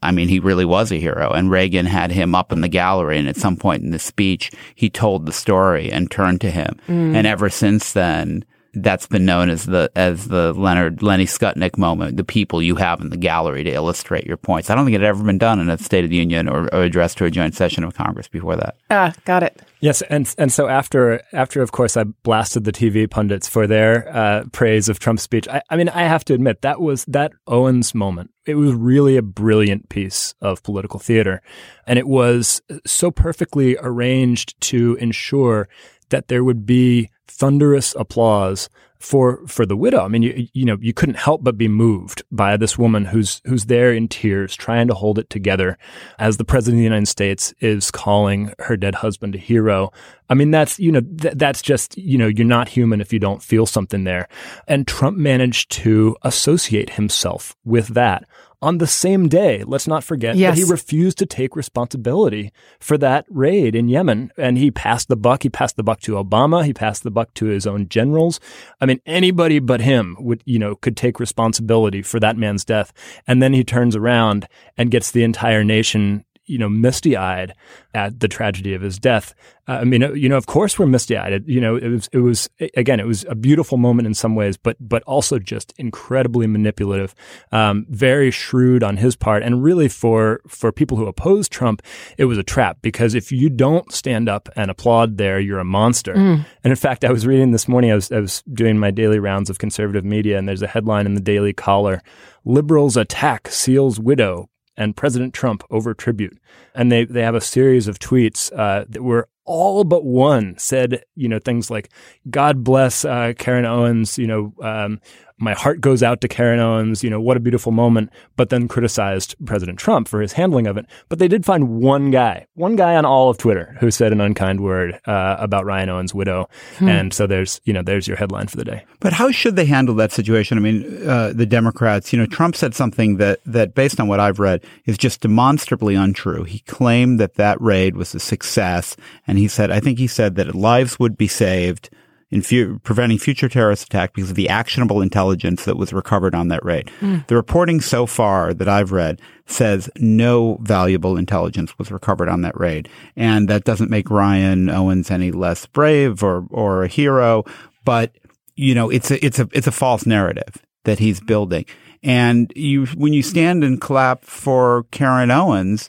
I 0.00 0.12
mean, 0.12 0.28
he 0.28 0.38
really 0.38 0.64
was 0.64 0.92
a 0.92 0.96
hero. 0.96 1.32
And 1.32 1.50
Reagan 1.50 1.86
had 1.86 2.12
him 2.12 2.34
up 2.34 2.52
in 2.52 2.60
the 2.60 2.68
gallery. 2.68 3.18
And 3.18 3.28
at 3.28 3.36
some 3.36 3.56
point 3.56 3.82
in 3.82 3.90
the 3.90 3.98
speech, 3.98 4.52
he 4.74 4.88
told 4.88 5.26
the 5.26 5.32
story 5.32 5.90
and 5.90 6.10
turned 6.10 6.40
to 6.42 6.50
him. 6.50 6.78
Mm. 6.86 7.16
And 7.16 7.26
ever 7.26 7.50
since 7.50 7.94
then, 7.94 8.44
that's 8.74 9.06
been 9.06 9.24
known 9.24 9.50
as 9.50 9.64
the 9.64 9.90
as 9.96 10.28
the 10.28 10.52
Leonard 10.52 11.02
Lenny 11.02 11.24
Skutnik 11.24 11.78
moment, 11.78 12.16
the 12.16 12.24
people 12.24 12.62
you 12.62 12.76
have 12.76 13.00
in 13.00 13.10
the 13.10 13.16
gallery 13.16 13.64
to 13.64 13.72
illustrate 13.72 14.26
your 14.26 14.36
points. 14.36 14.70
I 14.70 14.74
don't 14.74 14.84
think 14.84 14.94
it 14.94 15.00
had 15.00 15.08
ever 15.08 15.24
been 15.24 15.38
done 15.38 15.58
in 15.60 15.70
a 15.70 15.78
State 15.78 16.04
of 16.04 16.10
the 16.10 16.16
Union 16.16 16.48
or, 16.48 16.72
or 16.74 16.82
address 16.82 17.14
to 17.16 17.24
a 17.24 17.30
joint 17.30 17.54
session 17.54 17.84
of 17.84 17.94
Congress 17.94 18.28
before 18.28 18.56
that. 18.56 18.76
Ah, 18.90 19.12
got 19.24 19.42
it. 19.42 19.60
Yes, 19.80 20.02
and 20.02 20.32
and 20.38 20.52
so 20.52 20.68
after 20.68 21.22
after 21.32 21.62
of 21.62 21.72
course 21.72 21.96
I 21.96 22.04
blasted 22.04 22.64
the 22.64 22.72
TV 22.72 23.08
pundits 23.08 23.48
for 23.48 23.66
their 23.66 24.14
uh, 24.14 24.44
praise 24.52 24.88
of 24.88 24.98
Trump's 24.98 25.22
speech. 25.22 25.48
I, 25.48 25.62
I 25.70 25.76
mean, 25.76 25.88
I 25.88 26.02
have 26.02 26.24
to 26.26 26.34
admit 26.34 26.62
that 26.62 26.80
was 26.80 27.04
that 27.06 27.32
Owens 27.46 27.94
moment. 27.94 28.30
It 28.46 28.54
was 28.54 28.72
really 28.72 29.16
a 29.16 29.22
brilliant 29.22 29.88
piece 29.88 30.34
of 30.40 30.62
political 30.62 31.00
theater, 31.00 31.42
and 31.86 31.98
it 31.98 32.08
was 32.08 32.60
so 32.86 33.10
perfectly 33.10 33.76
arranged 33.80 34.60
to 34.62 34.96
ensure 34.96 35.68
that 36.10 36.28
there 36.28 36.42
would 36.42 36.66
be 36.66 37.10
thunderous 37.28 37.94
applause 37.98 38.68
for 38.98 39.46
for 39.46 39.64
the 39.64 39.76
widow. 39.76 40.00
I 40.00 40.08
mean, 40.08 40.22
you 40.22 40.48
you 40.52 40.64
know, 40.64 40.76
you 40.80 40.92
couldn't 40.92 41.16
help 41.16 41.44
but 41.44 41.56
be 41.56 41.68
moved 41.68 42.22
by 42.32 42.56
this 42.56 42.76
woman 42.76 43.04
who's 43.04 43.40
who's 43.46 43.66
there 43.66 43.92
in 43.92 44.08
tears, 44.08 44.56
trying 44.56 44.88
to 44.88 44.94
hold 44.94 45.18
it 45.18 45.30
together, 45.30 45.78
as 46.18 46.36
the 46.36 46.44
president 46.44 46.78
of 46.78 46.80
the 46.80 46.84
United 46.84 47.08
States 47.08 47.54
is 47.60 47.90
calling 47.90 48.52
her 48.58 48.76
dead 48.76 48.96
husband 48.96 49.34
a 49.34 49.38
hero. 49.38 49.92
I 50.28 50.34
mean, 50.34 50.50
that's 50.50 50.78
you 50.80 50.90
know, 50.90 51.00
th- 51.00 51.34
that's 51.36 51.62
just 51.62 51.96
you 51.96 52.18
know, 52.18 52.26
you're 52.26 52.46
not 52.46 52.68
human 52.68 53.00
if 53.00 53.12
you 53.12 53.18
don't 53.18 53.42
feel 53.42 53.66
something 53.66 54.04
there. 54.04 54.28
And 54.66 54.86
Trump 54.86 55.16
managed 55.16 55.70
to 55.72 56.16
associate 56.22 56.90
himself 56.90 57.56
with 57.64 57.88
that 57.88 58.24
on 58.60 58.78
the 58.78 58.86
same 58.86 59.28
day. 59.28 59.62
Let's 59.64 59.86
not 59.86 60.02
forget 60.02 60.36
yes. 60.36 60.54
that 60.54 60.64
he 60.64 60.70
refused 60.70 61.18
to 61.18 61.26
take 61.26 61.54
responsibility 61.54 62.52
for 62.80 62.98
that 62.98 63.24
raid 63.28 63.74
in 63.74 63.88
Yemen. 63.88 64.32
And 64.36 64.58
he 64.58 64.70
passed 64.70 65.08
the 65.08 65.16
buck. 65.16 65.42
He 65.42 65.48
passed 65.48 65.76
the 65.76 65.82
buck 65.82 66.00
to 66.02 66.12
Obama. 66.12 66.64
He 66.64 66.74
passed 66.74 67.02
the 67.02 67.10
buck 67.10 67.34
to 67.34 67.46
his 67.46 67.66
own 67.66 67.88
generals. 67.88 68.40
I 68.80 68.86
mean, 68.86 69.00
anybody 69.06 69.58
but 69.58 69.80
him 69.80 70.16
would, 70.18 70.42
you 70.44 70.58
know, 70.58 70.74
could 70.74 70.96
take 70.96 71.20
responsibility 71.20 72.02
for 72.02 72.18
that 72.20 72.36
man's 72.36 72.64
death. 72.64 72.92
And 73.26 73.42
then 73.42 73.52
he 73.52 73.64
turns 73.64 73.94
around 73.94 74.48
and 74.76 74.90
gets 74.90 75.10
the 75.10 75.22
entire 75.22 75.64
nation 75.64 76.24
you 76.48 76.58
know, 76.58 76.68
misty 76.68 77.16
eyed 77.16 77.54
at 77.94 78.20
the 78.20 78.28
tragedy 78.28 78.74
of 78.74 78.82
his 78.82 78.98
death. 78.98 79.34
Uh, 79.66 79.78
I 79.80 79.84
mean, 79.84 80.02
you 80.16 80.28
know, 80.28 80.36
of 80.36 80.46
course 80.46 80.78
we're 80.78 80.86
misty 80.86 81.16
eyed. 81.16 81.44
You 81.46 81.60
know, 81.60 81.76
it 81.76 81.88
was, 81.88 82.08
it 82.12 82.18
was, 82.18 82.48
again, 82.74 83.00
it 83.00 83.06
was 83.06 83.24
a 83.28 83.34
beautiful 83.34 83.76
moment 83.76 84.06
in 84.06 84.14
some 84.14 84.34
ways, 84.34 84.56
but, 84.56 84.76
but 84.80 85.02
also 85.02 85.38
just 85.38 85.74
incredibly 85.76 86.46
manipulative, 86.46 87.14
um, 87.52 87.86
very 87.90 88.30
shrewd 88.30 88.82
on 88.82 88.96
his 88.96 89.14
part. 89.14 89.42
And 89.42 89.62
really 89.62 89.88
for, 89.88 90.40
for 90.48 90.72
people 90.72 90.96
who 90.96 91.06
oppose 91.06 91.48
Trump, 91.48 91.82
it 92.16 92.24
was 92.24 92.38
a 92.38 92.42
trap 92.42 92.78
because 92.80 93.14
if 93.14 93.30
you 93.30 93.50
don't 93.50 93.92
stand 93.92 94.28
up 94.28 94.48
and 94.56 94.70
applaud 94.70 95.18
there, 95.18 95.38
you're 95.38 95.58
a 95.58 95.64
monster. 95.64 96.14
Mm. 96.14 96.46
And 96.64 96.70
in 96.70 96.76
fact, 96.76 97.04
I 97.04 97.12
was 97.12 97.26
reading 97.26 97.52
this 97.52 97.68
morning, 97.68 97.92
I 97.92 97.94
was, 97.94 98.10
I 98.10 98.20
was 98.20 98.42
doing 98.52 98.78
my 98.78 98.90
daily 98.90 99.18
rounds 99.18 99.50
of 99.50 99.58
conservative 99.58 100.04
media 100.04 100.38
and 100.38 100.48
there's 100.48 100.62
a 100.62 100.66
headline 100.66 101.06
in 101.06 101.14
the 101.14 101.20
Daily 101.20 101.52
Caller 101.52 102.02
Liberals 102.44 102.96
attack 102.96 103.48
Seal's 103.48 104.00
widow 104.00 104.48
and 104.78 104.96
President 104.96 105.34
Trump 105.34 105.64
over 105.70 105.92
tribute. 105.92 106.38
And 106.74 106.90
they, 106.90 107.04
they 107.04 107.22
have 107.22 107.34
a 107.34 107.40
series 107.40 107.88
of 107.88 107.98
tweets 107.98 108.50
uh, 108.56 108.86
that 108.88 109.02
were 109.02 109.28
all 109.44 109.82
but 109.82 110.04
one 110.04 110.56
said, 110.56 111.02
you 111.16 111.28
know, 111.28 111.40
things 111.40 111.70
like, 111.70 111.90
God 112.30 112.62
bless 112.62 113.04
uh, 113.04 113.32
Carryn 113.36 113.66
Owens, 113.66 114.16
you 114.16 114.26
know, 114.26 114.54
um, 114.62 115.00
my 115.38 115.54
heart 115.54 115.80
goes 115.80 116.02
out 116.02 116.20
to 116.20 116.28
Carryn 116.28 116.58
Owens, 116.58 117.04
you 117.04 117.10
know, 117.10 117.20
what 117.20 117.36
a 117.36 117.40
beautiful 117.40 117.72
moment, 117.72 118.10
but 118.36 118.50
then 118.50 118.68
criticized 118.68 119.34
President 119.44 119.78
Trump 119.78 120.08
for 120.08 120.20
his 120.20 120.32
handling 120.32 120.66
of 120.66 120.76
it. 120.76 120.86
But 121.08 121.18
they 121.18 121.28
did 121.28 121.44
find 121.44 121.80
one 121.80 122.10
guy, 122.10 122.46
one 122.54 122.76
guy 122.76 122.96
on 122.96 123.04
all 123.04 123.30
of 123.30 123.38
Twitter 123.38 123.76
who 123.80 123.90
said 123.90 124.12
an 124.12 124.20
unkind 124.20 124.60
word 124.60 125.00
uh, 125.06 125.36
about 125.38 125.64
Ryan 125.64 125.88
Owens' 125.90 126.14
widow. 126.14 126.48
Hmm. 126.78 126.88
And 126.88 127.14
so 127.14 127.26
there's, 127.26 127.60
you 127.64 127.72
know, 127.72 127.82
there's 127.82 128.08
your 128.08 128.16
headline 128.16 128.48
for 128.48 128.56
the 128.56 128.64
day. 128.64 128.84
But 129.00 129.12
how 129.12 129.30
should 129.30 129.56
they 129.56 129.66
handle 129.66 129.94
that 129.96 130.12
situation? 130.12 130.58
I 130.58 130.60
mean, 130.60 131.08
uh, 131.08 131.32
the 131.34 131.46
Democrats, 131.46 132.12
you 132.12 132.18
know, 132.18 132.26
Trump 132.26 132.56
said 132.56 132.74
something 132.74 133.18
that, 133.18 133.40
that 133.46 133.74
based 133.74 134.00
on 134.00 134.08
what 134.08 134.20
I've 134.20 134.40
read 134.40 134.64
is 134.86 134.98
just 134.98 135.20
demonstrably 135.20 135.94
untrue. 135.94 136.44
He 136.44 136.60
claimed 136.60 137.20
that 137.20 137.34
that 137.34 137.60
raid 137.60 137.96
was 137.96 138.14
a 138.14 138.20
success. 138.20 138.96
And 139.26 139.38
he 139.38 139.46
said, 139.46 139.70
I 139.70 139.80
think 139.80 139.98
he 139.98 140.08
said 140.08 140.34
that 140.34 140.54
lives 140.54 140.98
would 140.98 141.16
be 141.16 141.28
saved 141.28 141.90
in 142.30 142.42
fu- 142.42 142.78
preventing 142.80 143.18
future 143.18 143.48
terrorist 143.48 143.84
attack 143.84 144.14
because 144.14 144.30
of 144.30 144.36
the 144.36 144.48
actionable 144.48 145.00
intelligence 145.00 145.64
that 145.64 145.76
was 145.76 145.92
recovered 145.92 146.34
on 146.34 146.48
that 146.48 146.64
raid. 146.64 146.90
Mm. 147.00 147.26
The 147.26 147.36
reporting 147.36 147.80
so 147.80 148.06
far 148.06 148.52
that 148.52 148.68
I've 148.68 148.92
read 148.92 149.20
says 149.46 149.88
no 149.96 150.58
valuable 150.60 151.16
intelligence 151.16 151.78
was 151.78 151.90
recovered 151.90 152.28
on 152.28 152.42
that 152.42 152.58
raid. 152.58 152.88
And 153.16 153.48
that 153.48 153.64
doesn't 153.64 153.90
make 153.90 154.10
Ryan 154.10 154.68
Owens 154.68 155.10
any 155.10 155.30
less 155.30 155.64
brave 155.66 156.22
or, 156.22 156.46
or 156.50 156.84
a 156.84 156.88
hero, 156.88 157.44
but 157.84 158.12
you 158.54 158.74
know, 158.74 158.90
it's 158.90 159.10
a, 159.10 159.24
it's 159.24 159.38
a, 159.38 159.48
it's 159.52 159.68
a 159.68 159.72
false 159.72 160.04
narrative 160.04 160.56
that 160.84 160.98
he's 160.98 161.20
building. 161.20 161.64
And 162.02 162.52
you, 162.54 162.86
when 162.86 163.12
you 163.12 163.22
stand 163.22 163.64
and 163.64 163.80
clap 163.80 164.24
for 164.24 164.84
Carryn 164.90 165.30
Owens, 165.30 165.88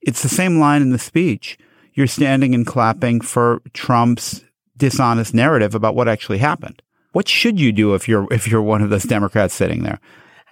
it's 0.00 0.22
the 0.22 0.28
same 0.28 0.58
line 0.58 0.82
in 0.82 0.90
the 0.90 0.98
speech. 0.98 1.58
You're 1.92 2.06
standing 2.06 2.54
and 2.54 2.66
clapping 2.66 3.20
for 3.20 3.60
Trump's 3.72 4.44
dishonest 4.76 5.34
narrative 5.34 5.74
about 5.74 5.94
what 5.94 6.08
actually 6.08 6.38
happened. 6.38 6.82
What 7.12 7.28
should 7.28 7.58
you 7.58 7.72
do 7.72 7.94
if 7.94 8.08
you're 8.08 8.26
if 8.32 8.46
you're 8.46 8.62
one 8.62 8.82
of 8.82 8.90
those 8.90 9.02
Democrats 9.16 9.54
sitting 9.54 9.82
there? 9.82 10.00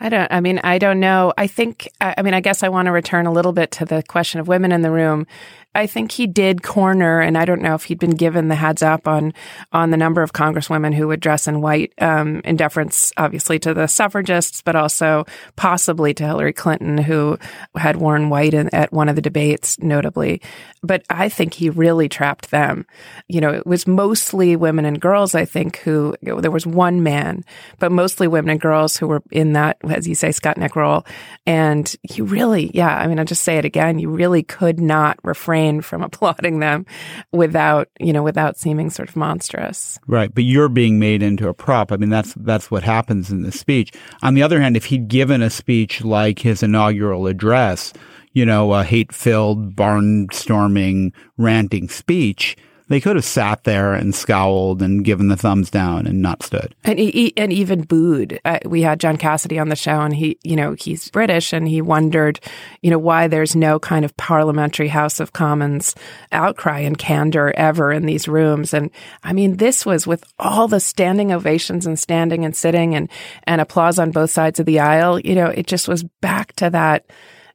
I 0.00 0.08
don't, 0.08 0.30
I 0.32 0.40
mean, 0.40 0.58
I 0.64 0.78
don't 0.78 0.98
know. 0.98 1.32
I 1.38 1.46
think, 1.46 1.88
I 2.00 2.20
mean, 2.22 2.34
I 2.34 2.40
guess 2.40 2.62
I 2.62 2.68
want 2.68 2.86
to 2.86 2.92
return 2.92 3.26
a 3.26 3.32
little 3.32 3.52
bit 3.52 3.70
to 3.72 3.84
the 3.84 4.02
question 4.02 4.40
of 4.40 4.48
women 4.48 4.72
in 4.72 4.82
the 4.82 4.90
room. 4.90 5.26
I 5.74 5.86
think 5.86 6.12
he 6.12 6.26
did 6.26 6.62
corner, 6.62 7.20
and 7.20 7.36
I 7.36 7.44
don't 7.44 7.62
know 7.62 7.74
if 7.74 7.84
he'd 7.84 7.98
been 7.98 8.14
given 8.14 8.48
the 8.48 8.54
heads 8.54 8.82
up 8.82 9.08
on 9.08 9.34
on 9.72 9.90
the 9.90 9.96
number 9.96 10.22
of 10.22 10.32
congresswomen 10.32 10.94
who 10.94 11.08
would 11.08 11.20
dress 11.20 11.48
in 11.48 11.60
white, 11.60 11.92
um, 12.00 12.40
in 12.44 12.56
deference, 12.56 13.12
obviously, 13.16 13.58
to 13.60 13.74
the 13.74 13.88
suffragists, 13.88 14.62
but 14.62 14.76
also 14.76 15.24
possibly 15.56 16.14
to 16.14 16.24
Hillary 16.24 16.52
Clinton, 16.52 16.98
who 16.98 17.38
had 17.74 17.96
worn 17.96 18.30
white 18.30 18.54
in, 18.54 18.72
at 18.74 18.92
one 18.92 19.08
of 19.08 19.16
the 19.16 19.22
debates, 19.22 19.78
notably. 19.80 20.40
But 20.82 21.02
I 21.10 21.28
think 21.28 21.54
he 21.54 21.70
really 21.70 22.08
trapped 22.08 22.50
them. 22.50 22.86
You 23.26 23.40
know, 23.40 23.50
it 23.50 23.66
was 23.66 23.86
mostly 23.86 24.54
women 24.54 24.84
and 24.84 25.00
girls. 25.00 25.34
I 25.34 25.44
think 25.44 25.78
who 25.78 26.14
there 26.22 26.50
was 26.50 26.66
one 26.66 27.02
man, 27.02 27.44
but 27.78 27.90
mostly 27.90 28.28
women 28.28 28.50
and 28.50 28.60
girls 28.60 28.96
who 28.96 29.08
were 29.08 29.22
in 29.30 29.54
that, 29.54 29.78
as 29.88 30.06
you 30.06 30.14
say, 30.14 30.28
Skutnik 30.28 30.76
role. 30.76 31.04
And 31.46 31.94
you 32.02 32.24
really, 32.24 32.70
yeah, 32.74 32.96
I 32.96 33.06
mean, 33.06 33.18
I'll 33.18 33.24
just 33.24 33.42
say 33.42 33.56
it 33.56 33.64
again. 33.64 33.98
You 33.98 34.10
really 34.10 34.42
could 34.42 34.78
not 34.78 35.18
refrain 35.24 35.63
refrain 35.64 35.80
from 35.80 36.02
applauding 36.14 36.60
them 36.60 36.86
without, 37.32 37.88
you 37.98 38.12
know, 38.12 38.22
without 38.22 38.56
seeming 38.56 38.90
sort 38.90 39.08
of 39.08 39.16
monstrous. 39.16 39.98
Right. 40.06 40.34
But 40.34 40.44
you're 40.44 40.68
being 40.68 40.98
made 40.98 41.22
into 41.22 41.48
a 41.48 41.54
prop. 41.54 41.92
I 41.92 41.96
mean, 41.96 42.10
that's, 42.10 42.34
that's 42.34 42.70
what 42.70 42.82
happens 42.82 43.30
in 43.30 43.42
the 43.42 43.52
speech. 43.52 43.92
On 44.22 44.34
the 44.34 44.42
other 44.42 44.60
hand, 44.60 44.76
if 44.76 44.86
he'd 44.86 45.08
given 45.08 45.42
a 45.42 45.50
speech 45.50 46.04
like 46.04 46.40
his 46.40 46.62
inaugural 46.62 47.26
address, 47.26 47.92
you 48.32 48.44
know, 48.44 48.72
a 48.72 48.82
hate 48.82 49.12
filled, 49.12 49.76
barnstorming, 49.76 51.12
ranting 51.38 51.88
speech, 51.88 52.56
they 52.88 53.00
could 53.00 53.16
have 53.16 53.24
sat 53.24 53.64
there 53.64 53.94
and 53.94 54.14
scowled 54.14 54.82
and 54.82 55.04
given 55.04 55.28
the 55.28 55.36
thumbs 55.36 55.70
down 55.70 56.06
and 56.06 56.20
not 56.20 56.42
stood. 56.42 56.74
And 56.84 56.98
he, 56.98 57.32
and 57.36 57.52
even 57.52 57.82
booed. 57.82 58.40
Uh, 58.44 58.58
we 58.66 58.82
had 58.82 59.00
John 59.00 59.16
Cassidy 59.16 59.58
on 59.58 59.70
the 59.70 59.76
show, 59.76 60.00
and 60.00 60.14
he, 60.14 60.38
you 60.42 60.54
know, 60.54 60.74
he's 60.78 61.10
British, 61.10 61.52
and 61.52 61.66
he 61.66 61.80
wondered, 61.80 62.40
you 62.82 62.90
know, 62.90 62.98
why 62.98 63.26
there's 63.26 63.56
no 63.56 63.78
kind 63.78 64.04
of 64.04 64.16
parliamentary 64.16 64.88
House 64.88 65.18
of 65.18 65.32
Commons 65.32 65.94
outcry 66.30 66.80
and 66.80 66.98
candor 66.98 67.52
ever 67.56 67.90
in 67.90 68.04
these 68.04 68.28
rooms. 68.28 68.74
And 68.74 68.90
I 69.22 69.32
mean, 69.32 69.56
this 69.56 69.86
was 69.86 70.06
with 70.06 70.24
all 70.38 70.68
the 70.68 70.80
standing 70.80 71.32
ovations 71.32 71.86
and 71.86 71.98
standing 71.98 72.44
and 72.44 72.54
sitting 72.54 72.94
and 72.94 73.08
and 73.44 73.60
applause 73.60 73.98
on 73.98 74.10
both 74.10 74.30
sides 74.30 74.60
of 74.60 74.66
the 74.66 74.80
aisle. 74.80 75.18
You 75.20 75.34
know, 75.34 75.46
it 75.46 75.66
just 75.66 75.88
was 75.88 76.04
back 76.20 76.52
to 76.56 76.70
that 76.70 77.06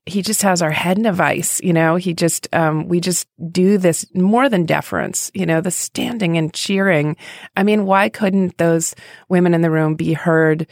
he 0.09 0.21
just 0.21 0.41
has 0.41 0.61
our 0.61 0.71
head 0.71 0.97
in 0.97 1.05
a 1.05 1.13
vice. 1.13 1.61
You 1.61 1.73
know, 1.73 1.95
he 1.95 2.13
just, 2.13 2.53
um, 2.53 2.87
we 2.87 2.99
just 2.99 3.27
do 3.51 3.77
this 3.77 4.05
more 4.13 4.49
than 4.49 4.65
deference, 4.65 5.31
you 5.33 5.45
know, 5.45 5.61
the 5.61 5.71
standing 5.71 6.37
and 6.37 6.53
cheering. 6.53 7.15
I 7.55 7.63
mean, 7.63 7.85
why 7.85 8.09
couldn't 8.09 8.57
those 8.57 8.95
women 9.29 9.53
in 9.53 9.61
the 9.61 9.71
room 9.71 9.95
be 9.95 10.13
heard 10.13 10.67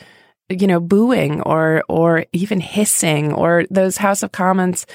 you 0.50 0.68
know, 0.68 0.80
booing 0.80 1.42
or 1.42 1.84
or 1.90 2.26
even 2.32 2.60
hissing 2.62 3.34
or 3.34 3.66
those 3.70 3.98
House 3.98 4.24
of 4.24 4.32
Commons, 4.32 4.86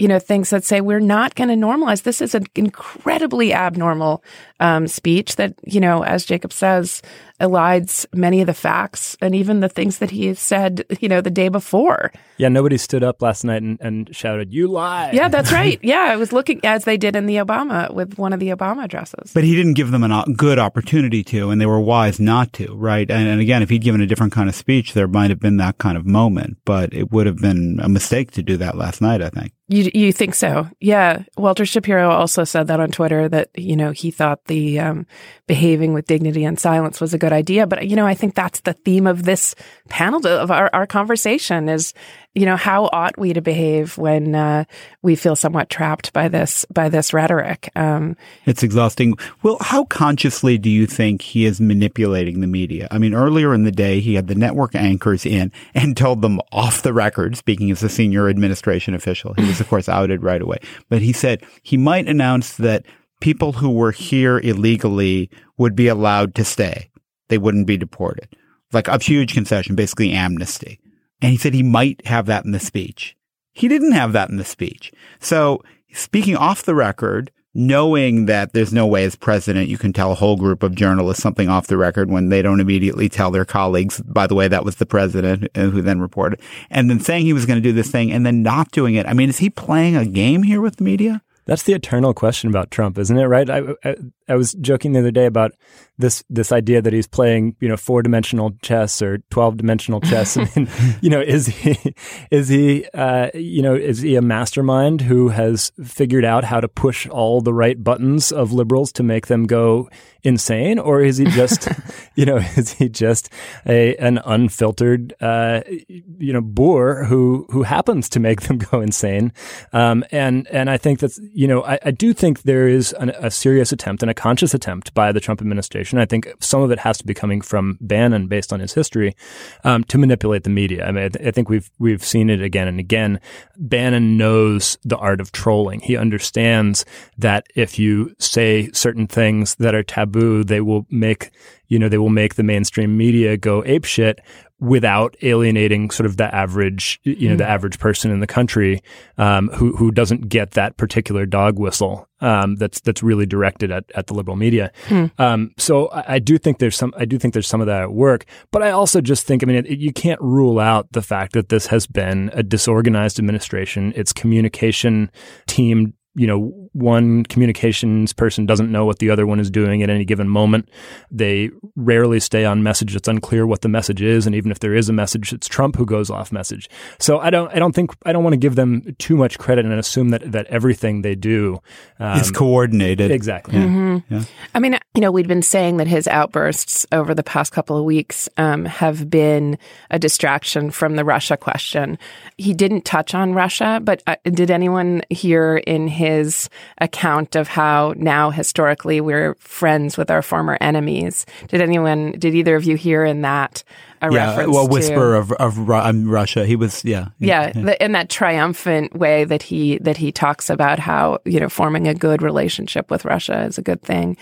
you 0.00 0.08
know, 0.08 0.18
things 0.18 0.48
that 0.48 0.64
say 0.64 0.80
we're 0.80 0.98
not 0.98 1.34
going 1.34 1.48
to 1.48 1.54
normalize. 1.54 2.02
This 2.02 2.22
is 2.22 2.34
an 2.34 2.46
incredibly 2.54 3.52
abnormal 3.52 4.24
um, 4.58 4.88
speech 4.88 5.36
that, 5.36 5.54
you 5.64 5.78
know, 5.78 6.02
as 6.02 6.24
Jacob 6.24 6.54
says, 6.54 7.02
elides 7.38 8.06
many 8.14 8.40
of 8.40 8.46
the 8.46 8.54
facts 8.54 9.14
and 9.20 9.34
even 9.34 9.60
the 9.60 9.68
things 9.68 9.98
that 9.98 10.10
he 10.10 10.32
said, 10.32 10.84
you 11.00 11.08
know, 11.08 11.20
the 11.20 11.30
day 11.30 11.50
before. 11.50 12.12
Yeah, 12.38 12.48
nobody 12.48 12.78
stood 12.78 13.04
up 13.04 13.20
last 13.20 13.44
night 13.44 13.62
and, 13.62 13.78
and 13.82 14.16
shouted, 14.16 14.52
"You 14.52 14.68
lie!" 14.68 15.10
Yeah, 15.12 15.28
that's 15.28 15.52
right. 15.52 15.78
Yeah, 15.90 16.06
I 16.08 16.16
was 16.16 16.32
looking 16.32 16.60
as 16.64 16.84
they 16.84 16.96
did 16.96 17.16
in 17.16 17.26
the 17.26 17.36
Obama 17.36 17.92
with 17.92 18.16
one 18.16 18.32
of 18.32 18.40
the 18.40 18.50
Obama 18.50 18.84
addresses. 18.84 19.32
But 19.34 19.44
he 19.44 19.56
didn't 19.56 19.74
give 19.74 19.90
them 19.90 20.04
a 20.04 20.24
good 20.36 20.58
opportunity 20.58 21.24
to, 21.24 21.50
and 21.50 21.60
they 21.60 21.66
were 21.66 21.80
wise 21.80 22.20
not 22.20 22.52
to, 22.54 22.74
right? 22.74 23.10
And, 23.10 23.28
and 23.28 23.40
again, 23.40 23.62
if 23.62 23.70
he'd 23.70 23.82
given 23.82 24.00
a 24.00 24.06
different 24.06 24.32
kind 24.32 24.48
of 24.48 24.54
speech, 24.54 24.94
there 24.94 25.08
might 25.08 25.30
have 25.30 25.40
been 25.40 25.56
that 25.56 25.78
kind 25.78 25.96
of 25.96 26.06
moment. 26.06 26.58
But 26.64 26.94
it 26.94 27.10
would 27.10 27.26
have 27.26 27.38
been 27.38 27.80
a 27.82 27.88
mistake 27.88 28.30
to 28.32 28.42
do 28.42 28.56
that 28.58 28.76
last 28.76 29.00
night. 29.00 29.20
I 29.20 29.30
think. 29.30 29.52
You 29.72 29.88
you 29.94 30.12
think 30.12 30.34
so? 30.34 30.68
Yeah. 30.80 31.22
Walter 31.38 31.64
Shapiro 31.64 32.10
also 32.10 32.42
said 32.42 32.66
that 32.66 32.80
on 32.80 32.90
Twitter 32.90 33.28
that 33.28 33.50
you 33.56 33.76
know 33.76 33.92
he 33.92 34.10
thought 34.10 34.46
the 34.46 34.80
um, 34.80 35.06
behaving 35.46 35.92
with 35.92 36.08
dignity 36.08 36.42
and 36.42 36.58
silence 36.58 37.00
was 37.00 37.14
a 37.14 37.18
good 37.18 37.32
idea. 37.32 37.68
But 37.68 37.86
you 37.86 37.94
know 37.94 38.04
I 38.04 38.14
think 38.14 38.34
that's 38.34 38.62
the 38.62 38.72
theme 38.72 39.06
of 39.06 39.22
this 39.22 39.54
panel 39.88 40.26
of 40.26 40.50
our 40.50 40.70
our 40.72 40.88
conversation 40.88 41.68
is 41.68 41.94
you 42.34 42.46
know, 42.46 42.56
how 42.56 42.88
ought 42.92 43.18
we 43.18 43.32
to 43.32 43.40
behave 43.40 43.98
when 43.98 44.36
uh, 44.36 44.64
we 45.02 45.16
feel 45.16 45.34
somewhat 45.34 45.68
trapped 45.68 46.12
by 46.12 46.28
this 46.28 46.64
by 46.66 46.88
this 46.88 47.12
rhetoric? 47.12 47.70
Um, 47.74 48.16
it's 48.46 48.62
exhausting. 48.62 49.14
Well, 49.42 49.56
how 49.60 49.84
consciously 49.84 50.56
do 50.56 50.70
you 50.70 50.86
think 50.86 51.22
he 51.22 51.44
is 51.44 51.60
manipulating 51.60 52.40
the 52.40 52.46
media? 52.46 52.86
I 52.92 52.98
mean, 52.98 53.14
earlier 53.14 53.52
in 53.52 53.64
the 53.64 53.72
day, 53.72 53.98
he 53.98 54.14
had 54.14 54.28
the 54.28 54.36
network 54.36 54.76
anchors 54.76 55.26
in 55.26 55.50
and 55.74 55.96
told 55.96 56.22
them 56.22 56.40
off 56.52 56.82
the 56.82 56.92
record. 56.92 57.36
Speaking 57.36 57.70
as 57.72 57.82
a 57.82 57.88
senior 57.88 58.28
administration 58.28 58.94
official, 58.94 59.34
he 59.34 59.44
was 59.44 59.59
of 59.60 59.68
course 59.68 59.88
outed 59.88 60.22
right 60.22 60.42
away. 60.42 60.58
But 60.88 61.02
he 61.02 61.12
said 61.12 61.42
he 61.62 61.76
might 61.76 62.08
announce 62.08 62.56
that 62.56 62.86
people 63.20 63.52
who 63.52 63.70
were 63.70 63.92
here 63.92 64.38
illegally 64.38 65.30
would 65.58 65.76
be 65.76 65.88
allowed 65.88 66.34
to 66.36 66.44
stay; 66.44 66.90
they 67.28 67.38
wouldn't 67.38 67.66
be 67.66 67.76
deported. 67.76 68.28
Like 68.72 68.88
a 68.88 69.02
huge 69.02 69.34
concession, 69.34 69.74
basically 69.74 70.12
amnesty. 70.12 70.78
And 71.22 71.32
he 71.32 71.38
said 71.38 71.54
he 71.54 71.62
might 71.62 72.06
have 72.06 72.26
that 72.26 72.44
in 72.44 72.52
the 72.52 72.60
speech. 72.60 73.16
He 73.52 73.68
didn't 73.68 73.92
have 73.92 74.12
that 74.12 74.30
in 74.30 74.36
the 74.36 74.44
speech. 74.44 74.92
So 75.18 75.62
speaking 75.92 76.36
off 76.36 76.62
the 76.62 76.74
record, 76.74 77.30
knowing 77.54 78.26
that 78.26 78.52
there's 78.52 78.72
no 78.72 78.86
way 78.86 79.04
as 79.04 79.16
president 79.16 79.68
you 79.68 79.78
can 79.78 79.92
tell 79.92 80.12
a 80.12 80.14
whole 80.14 80.36
group 80.36 80.62
of 80.62 80.74
journalists 80.74 81.22
something 81.22 81.48
off 81.48 81.66
the 81.66 81.76
record 81.76 82.10
when 82.10 82.28
they 82.28 82.42
don't 82.42 82.60
immediately 82.60 83.08
tell 83.08 83.30
their 83.30 83.44
colleagues, 83.44 84.00
by 84.02 84.26
the 84.26 84.34
way, 84.34 84.46
that 84.48 84.64
was 84.64 84.76
the 84.76 84.86
president 84.86 85.48
uh, 85.56 85.68
who 85.68 85.82
then 85.82 86.00
reported, 86.00 86.40
and 86.70 86.88
then 86.88 87.00
saying 87.00 87.24
he 87.24 87.32
was 87.32 87.46
going 87.46 87.56
to 87.56 87.68
do 87.68 87.72
this 87.72 87.90
thing 87.90 88.12
and 88.12 88.24
then 88.24 88.42
not 88.42 88.70
doing 88.70 88.94
it. 88.94 89.06
I 89.06 89.14
mean, 89.14 89.28
is 89.28 89.38
he 89.38 89.50
playing 89.50 89.96
a 89.96 90.06
game 90.06 90.42
here 90.42 90.60
with 90.60 90.76
the 90.76 90.84
media? 90.84 91.22
That's 91.46 91.64
the 91.64 91.72
eternal 91.72 92.14
question 92.14 92.48
about 92.48 92.70
Trump, 92.70 92.96
isn't 92.98 93.18
it? 93.18 93.26
Right? 93.26 93.50
I, 93.50 93.74
I, 93.84 93.96
I 94.30 94.36
was 94.36 94.54
joking 94.54 94.92
the 94.92 95.00
other 95.00 95.10
day 95.10 95.26
about 95.26 95.52
this 96.00 96.24
this 96.30 96.50
idea 96.50 96.80
that 96.82 96.92
he's 96.92 97.06
playing, 97.06 97.56
you 97.60 97.68
know, 97.68 97.76
four 97.76 98.02
dimensional 98.02 98.52
chess 98.62 99.02
or 99.02 99.18
twelve 99.30 99.56
dimensional 99.56 100.00
chess. 100.00 100.36
I 100.36 100.48
mean, 100.56 100.68
you 101.00 101.10
know, 101.10 101.20
is 101.20 101.46
he 101.46 101.94
is 102.30 102.48
he 102.48 102.86
uh, 102.94 103.30
you 103.34 103.62
know 103.62 103.74
is 103.74 104.00
he 104.00 104.16
a 104.16 104.22
mastermind 104.22 105.02
who 105.02 105.28
has 105.28 105.72
figured 105.84 106.24
out 106.24 106.44
how 106.44 106.60
to 106.60 106.68
push 106.68 107.06
all 107.08 107.40
the 107.40 107.54
right 107.54 107.82
buttons 107.82 108.32
of 108.32 108.52
liberals 108.52 108.92
to 108.92 109.02
make 109.02 109.26
them 109.26 109.46
go 109.46 109.88
insane, 110.22 110.78
or 110.78 111.02
is 111.02 111.18
he 111.18 111.24
just 111.26 111.68
you 112.14 112.24
know 112.24 112.36
is 112.36 112.72
he 112.72 112.88
just 112.88 113.30
a 113.66 113.94
an 113.96 114.18
unfiltered 114.24 115.14
uh, 115.20 115.60
you 115.88 116.32
know 116.32 116.40
boor 116.40 117.04
who 117.04 117.46
who 117.50 117.62
happens 117.62 118.08
to 118.08 118.20
make 118.20 118.42
them 118.42 118.58
go 118.58 118.80
insane? 118.80 119.32
Um, 119.72 120.04
and 120.10 120.48
and 120.48 120.70
I 120.70 120.78
think 120.78 121.00
that's 121.00 121.18
you 121.34 121.46
know 121.46 121.62
I, 121.62 121.78
I 121.84 121.90
do 121.90 122.12
think 122.12 122.42
there 122.42 122.68
is 122.68 122.92
an, 122.94 123.10
a 123.10 123.30
serious 123.30 123.72
attempt 123.72 124.02
and 124.02 124.10
a 124.10 124.14
conscious 124.20 124.52
attempt 124.52 124.92
by 124.92 125.12
the 125.12 125.18
Trump 125.18 125.40
administration. 125.40 125.98
I 125.98 126.04
think 126.04 126.28
some 126.40 126.60
of 126.60 126.70
it 126.70 126.78
has 126.80 126.98
to 126.98 127.06
be 127.06 127.14
coming 127.14 127.40
from 127.40 127.78
Bannon, 127.80 128.26
based 128.26 128.52
on 128.52 128.60
his 128.60 128.74
history, 128.74 129.16
um, 129.64 129.82
to 129.84 129.96
manipulate 129.96 130.44
the 130.44 130.50
media. 130.50 130.84
I 130.84 130.92
mean, 130.92 131.04
I, 131.04 131.08
th- 131.08 131.26
I, 131.26 131.30
think 131.30 131.48
we've 131.48 131.70
we've 131.78 132.04
seen 132.04 132.28
it 132.28 132.42
again 132.42 132.68
and 132.68 132.78
again. 132.78 133.18
Bannon 133.56 134.18
knows 134.18 134.76
the 134.84 134.98
art 134.98 135.22
of 135.22 135.32
trolling. 135.32 135.80
He 135.80 135.96
understands 135.96 136.84
that 137.16 137.46
if 137.54 137.78
you 137.78 138.14
say 138.18 138.70
certain 138.72 139.06
things 139.06 139.54
that 139.54 139.74
are 139.74 139.82
taboo, 139.82 140.44
they 140.44 140.60
will 140.60 140.86
make 140.90 141.30
you 141.68 141.78
know 141.78 141.88
they 141.88 141.96
will 141.96 142.10
make 142.10 142.34
the 142.34 142.42
mainstream 142.42 142.98
media 142.98 143.38
go 143.38 143.62
apeshit 143.62 144.18
without 144.60 145.16
alienating 145.22 145.90
sort 145.90 146.06
of 146.06 146.16
the 146.18 146.34
average, 146.34 147.00
you 147.02 147.28
know, 147.28 147.34
mm. 147.34 147.38
the 147.38 147.48
average 147.48 147.78
person 147.78 148.10
in 148.10 148.20
the 148.20 148.26
country 148.26 148.82
um, 149.18 149.48
who 149.48 149.74
who 149.76 149.90
doesn't 149.90 150.28
get 150.28 150.52
that 150.52 150.76
particular 150.76 151.26
dog 151.26 151.58
whistle 151.58 152.08
um, 152.20 152.56
that's 152.56 152.80
that's 152.80 153.02
really 153.02 153.26
directed 153.26 153.70
at, 153.70 153.84
at 153.94 154.06
the 154.06 154.14
liberal 154.14 154.36
media. 154.36 154.70
Mm. 154.88 155.10
Um, 155.18 155.50
so 155.56 155.88
I, 155.88 156.14
I, 156.14 156.18
do 156.18 156.36
think 156.38 156.58
there's 156.58 156.76
some 156.76 156.92
I 156.96 157.04
do 157.04 157.18
think 157.18 157.32
there's 157.32 157.48
some 157.48 157.60
of 157.60 157.66
that 157.66 157.82
at 157.82 157.92
work, 157.92 158.26
but 158.50 158.62
I 158.62 158.70
also 158.70 159.00
just 159.00 159.26
think 159.26 159.42
I 159.42 159.46
mean 159.46 159.56
it, 159.56 159.66
it, 159.66 159.78
you 159.78 159.92
can't 159.92 160.20
rule 160.20 160.60
out 160.60 160.92
the 160.92 161.02
fact 161.02 161.32
that 161.32 161.48
this 161.48 161.66
has 161.66 161.86
been 161.86 162.30
a 162.34 162.42
disorganized 162.42 163.18
administration. 163.18 163.92
Its 163.96 164.12
communication 164.12 165.10
team 165.46 165.94
you 166.14 166.26
know, 166.26 166.68
one 166.72 167.24
communications 167.24 168.12
person 168.12 168.46
doesn't 168.46 168.70
know 168.70 168.84
what 168.84 168.98
the 168.98 169.10
other 169.10 169.26
one 169.26 169.38
is 169.38 169.50
doing 169.50 169.82
at 169.82 169.90
any 169.90 170.04
given 170.04 170.28
moment. 170.28 170.68
They 171.10 171.50
rarely 171.76 172.20
stay 172.20 172.44
on 172.44 172.62
message. 172.62 172.96
It's 172.96 173.08
unclear 173.08 173.46
what 173.46 173.60
the 173.60 173.68
message 173.68 174.02
is, 174.02 174.26
and 174.26 174.34
even 174.34 174.50
if 174.50 174.60
there 174.60 174.74
is 174.74 174.88
a 174.88 174.92
message, 174.92 175.32
it's 175.32 175.48
Trump 175.48 175.76
who 175.76 175.86
goes 175.86 176.10
off 176.10 176.32
message. 176.32 176.68
So 176.98 177.18
I 177.18 177.30
don't, 177.30 177.52
I 177.54 177.58
don't 177.58 177.74
think, 177.74 177.92
I 178.04 178.12
don't 178.12 178.24
want 178.24 178.34
to 178.34 178.38
give 178.38 178.56
them 178.56 178.96
too 178.98 179.16
much 179.16 179.38
credit 179.38 179.64
and 179.64 179.74
assume 179.74 180.10
that 180.10 180.32
that 180.32 180.46
everything 180.46 181.02
they 181.02 181.14
do 181.14 181.60
um, 181.98 182.20
is 182.20 182.30
coordinated. 182.30 183.10
Exactly. 183.10 183.54
Yeah. 183.54 183.66
Mm-hmm. 183.66 184.14
Yeah. 184.14 184.24
I 184.54 184.58
mean, 184.58 184.78
you 184.94 185.00
know, 185.00 185.12
we'd 185.12 185.28
been 185.28 185.42
saying 185.42 185.76
that 185.76 185.86
his 185.86 186.08
outbursts 186.08 186.86
over 186.92 187.14
the 187.14 187.22
past 187.22 187.52
couple 187.52 187.76
of 187.76 187.84
weeks 187.84 188.28
um, 188.36 188.64
have 188.64 189.08
been 189.08 189.58
a 189.90 189.98
distraction 189.98 190.70
from 190.70 190.96
the 190.96 191.04
Russia 191.04 191.36
question. 191.36 191.98
He 192.36 192.54
didn't 192.54 192.84
touch 192.84 193.14
on 193.14 193.32
Russia, 193.32 193.80
but 193.82 194.02
uh, 194.06 194.16
did 194.24 194.50
anyone 194.50 195.02
hear 195.10 195.58
in 195.58 195.86
his 196.00 196.48
account 196.78 197.36
of 197.36 197.46
how 197.46 197.92
now 197.96 198.30
historically 198.30 199.00
we're 199.00 199.34
friends 199.34 199.98
with 199.98 200.10
our 200.10 200.22
former 200.22 200.56
enemies. 200.60 201.26
Did 201.48 201.60
anyone, 201.60 202.12
did 202.12 202.34
either 202.34 202.56
of 202.56 202.64
you 202.64 202.76
hear 202.76 203.04
in 203.04 203.20
that 203.22 203.62
a 204.02 204.10
yeah, 204.10 204.28
reference 204.28 204.54
well, 204.54 204.68
whisper 204.68 205.12
to, 205.12 205.18
of 205.18 205.32
of 205.32 205.70
um, 205.70 206.08
Russia. 206.08 206.46
He 206.46 206.56
was, 206.56 206.82
yeah, 206.84 207.08
yeah, 207.18 207.52
yeah. 207.54 207.62
The, 207.62 207.84
in 207.84 207.92
that 207.92 208.08
triumphant 208.08 208.96
way 208.96 209.24
that 209.24 209.42
he 209.42 209.76
that 209.78 209.98
he 209.98 210.10
talks 210.10 210.48
about 210.48 210.78
how 210.78 211.18
you 211.26 211.38
know 211.38 211.50
forming 211.50 211.86
a 211.86 211.94
good 211.94 212.22
relationship 212.22 212.90
with 212.90 213.04
Russia 213.04 213.42
is 213.42 213.58
a 213.58 213.62
good 213.62 213.82
thing. 213.82 214.16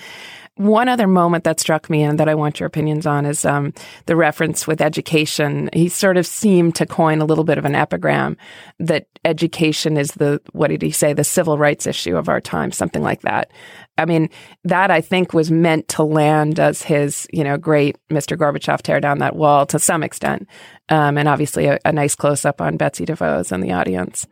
One 0.58 0.88
other 0.88 1.06
moment 1.06 1.44
that 1.44 1.60
struck 1.60 1.88
me 1.88 2.02
and 2.02 2.18
that 2.18 2.28
I 2.28 2.34
want 2.34 2.58
your 2.58 2.66
opinions 2.66 3.06
on 3.06 3.24
is 3.26 3.44
um, 3.44 3.72
the 4.06 4.16
reference 4.16 4.66
with 4.66 4.80
education. 4.80 5.70
He 5.72 5.88
sort 5.88 6.16
of 6.16 6.26
seemed 6.26 6.74
to 6.74 6.84
coin 6.84 7.20
a 7.20 7.24
little 7.24 7.44
bit 7.44 7.58
of 7.58 7.64
an 7.64 7.76
epigram 7.76 8.36
that 8.80 9.06
education 9.24 9.96
is 9.96 10.10
the, 10.14 10.40
what 10.50 10.70
did 10.70 10.82
he 10.82 10.90
say, 10.90 11.12
the 11.12 11.22
civil 11.22 11.58
rights 11.58 11.86
issue 11.86 12.16
of 12.16 12.28
our 12.28 12.40
time, 12.40 12.72
something 12.72 13.04
like 13.04 13.20
that. 13.22 13.52
I 13.98 14.04
mean, 14.04 14.30
that 14.64 14.90
I 14.90 15.00
think 15.00 15.32
was 15.32 15.48
meant 15.48 15.86
to 15.90 16.02
land 16.02 16.58
as 16.58 16.82
his, 16.82 17.28
you 17.32 17.44
know, 17.44 17.56
great 17.56 17.96
Mr. 18.08 18.36
Gorbachev 18.36 18.82
tear 18.82 18.98
down 18.98 19.18
that 19.18 19.36
wall 19.36 19.64
to 19.66 19.78
some 19.78 20.02
extent. 20.02 20.48
Um, 20.88 21.16
and 21.16 21.28
obviously 21.28 21.66
a, 21.66 21.78
a 21.84 21.92
nice 21.92 22.16
close 22.16 22.44
up 22.44 22.60
on 22.60 22.76
Betsy 22.76 23.06
DeVos 23.06 23.52
and 23.52 23.62
the 23.62 23.70
audience 23.70 24.26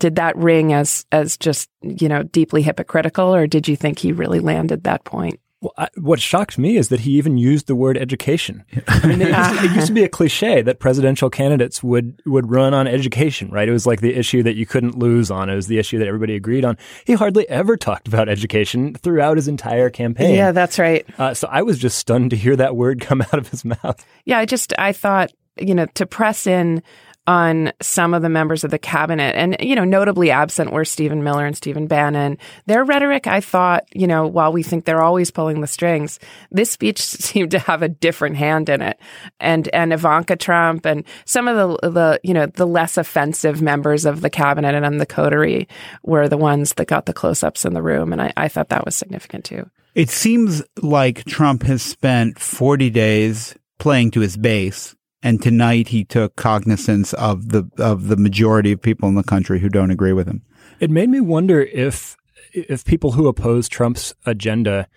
did 0.00 0.16
that 0.16 0.36
ring 0.36 0.72
as 0.72 1.06
as 1.12 1.36
just 1.36 1.70
you 1.80 2.08
know 2.08 2.24
deeply 2.24 2.60
hypocritical 2.60 3.32
or 3.32 3.46
did 3.46 3.68
you 3.68 3.76
think 3.76 4.00
he 4.00 4.10
really 4.10 4.40
landed 4.40 4.82
that 4.82 5.04
point 5.04 5.38
well, 5.62 5.72
I, 5.78 5.88
what 5.96 6.20
shocked 6.20 6.58
me 6.58 6.76
is 6.76 6.88
that 6.88 7.00
he 7.00 7.12
even 7.12 7.38
used 7.38 7.68
the 7.68 7.76
word 7.76 7.96
education. 7.96 8.64
I 8.88 9.06
mean, 9.06 9.22
it 9.22 9.28
used, 9.28 9.60
to, 9.60 9.64
it 9.64 9.70
used, 9.76 9.86
to, 9.86 9.92
be 9.92 10.02
a 10.02 10.08
cliche 10.08 10.60
that 10.60 10.80
presidential 10.80 11.30
candidates 11.30 11.84
would 11.84 12.20
would 12.26 12.50
run 12.50 12.74
on 12.74 12.88
education, 12.88 13.48
right? 13.48 13.68
It 13.68 13.72
was 13.72 13.86
like 13.86 14.00
the 14.00 14.12
issue 14.12 14.42
that 14.42 14.56
you 14.56 14.66
couldn't 14.66 14.98
lose 14.98 15.30
on. 15.30 15.48
It 15.48 15.54
was 15.54 15.68
the 15.68 15.78
issue 15.78 15.98
that 16.00 16.08
everybody 16.08 16.34
agreed 16.34 16.64
on. 16.64 16.76
He 17.04 17.12
hardly 17.12 17.48
ever 17.48 17.76
talked 17.76 18.08
about 18.08 18.28
education 18.28 18.94
throughout 18.94 19.36
his 19.36 19.46
entire 19.46 19.88
campaign. 19.88 20.34
Yeah, 20.34 20.50
that's 20.50 20.80
right. 20.80 21.06
Uh, 21.16 21.32
so 21.32 21.46
I 21.48 21.62
was 21.62 21.78
just 21.78 21.96
stunned 21.96 22.30
to 22.30 22.36
hear 22.36 22.56
that 22.56 22.74
word 22.74 23.00
come 23.00 23.20
out 23.32 23.34
of 23.38 23.48
his 23.48 23.64
mouth. 23.64 24.04
Yeah, 24.24 24.40
I 24.40 24.46
just 24.46 24.74
I 24.78 24.92
thought 24.92 25.30
you 25.56 25.76
know 25.76 25.86
to 25.94 26.06
press 26.06 26.48
in 26.48 26.82
on 27.26 27.72
some 27.80 28.14
of 28.14 28.22
the 28.22 28.28
members 28.28 28.64
of 28.64 28.72
the 28.72 28.78
cabinet 28.78 29.36
and, 29.36 29.56
you 29.60 29.76
know, 29.76 29.84
notably 29.84 30.30
absent 30.30 30.72
were 30.72 30.84
Stephen 30.84 31.22
Miller 31.22 31.46
and 31.46 31.56
Stephen 31.56 31.86
Bannon. 31.86 32.36
Their 32.66 32.82
rhetoric, 32.82 33.28
I 33.28 33.40
thought, 33.40 33.84
you 33.94 34.08
know, 34.08 34.26
while 34.26 34.52
we 34.52 34.64
think 34.64 34.84
they're 34.84 35.02
always 35.02 35.30
pulling 35.30 35.60
the 35.60 35.68
strings, 35.68 36.18
this 36.50 36.70
speech 36.70 36.98
seemed 37.02 37.52
to 37.52 37.60
have 37.60 37.82
a 37.82 37.88
different 37.88 38.36
hand 38.36 38.68
in 38.68 38.82
it. 38.82 38.98
And, 39.38 39.68
and 39.68 39.92
Ivanka 39.92 40.34
Trump 40.36 40.84
and 40.84 41.04
some 41.24 41.46
of 41.46 41.80
the, 41.80 41.90
the, 41.90 42.20
you 42.24 42.34
know, 42.34 42.46
the 42.46 42.66
less 42.66 42.96
offensive 42.96 43.62
members 43.62 44.04
of 44.04 44.20
the 44.20 44.30
cabinet 44.30 44.74
and 44.74 45.00
the 45.00 45.06
coterie 45.06 45.68
were 46.02 46.28
the 46.28 46.36
ones 46.36 46.74
that 46.74 46.88
got 46.88 47.06
the 47.06 47.12
close 47.12 47.44
ups 47.44 47.64
in 47.64 47.72
the 47.72 47.82
room. 47.82 48.12
And 48.12 48.20
I, 48.20 48.32
I 48.36 48.48
thought 48.48 48.70
that 48.70 48.84
was 48.84 48.96
significant 48.96 49.44
too. 49.44 49.70
It 49.94 50.10
seems 50.10 50.62
like 50.80 51.24
Trump 51.24 51.62
has 51.64 51.82
spent 51.82 52.38
40 52.38 52.90
days 52.90 53.54
playing 53.78 54.10
to 54.12 54.20
his 54.20 54.36
base 54.36 54.96
And 55.22 55.40
tonight 55.40 55.88
he 55.88 56.04
took 56.04 56.36
cognizance 56.36 57.12
of 57.14 57.50
the 57.50 57.70
of 57.78 58.08
the 58.08 58.16
majority 58.16 58.72
of 58.72 58.82
people 58.82 59.08
in 59.08 59.14
the 59.14 59.22
country 59.22 59.60
who 59.60 59.68
don't 59.68 59.90
agree 59.90 60.12
with 60.12 60.26
him. 60.26 60.42
It 60.80 60.90
made 60.90 61.08
me 61.08 61.20
wonder 61.20 61.62
if 61.62 62.16
if 62.52 62.84
people 62.84 63.12
who 63.12 63.28
oppose 63.28 63.68
Trump's 63.68 64.14
agenda 64.26 64.88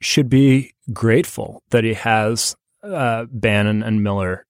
should 0.00 0.28
be 0.28 0.74
grateful 0.92 1.62
that 1.70 1.84
he 1.84 1.94
has 1.94 2.56
uh, 2.82 3.26
Bannon 3.30 3.82
and 3.82 4.02
Miller 4.02 4.46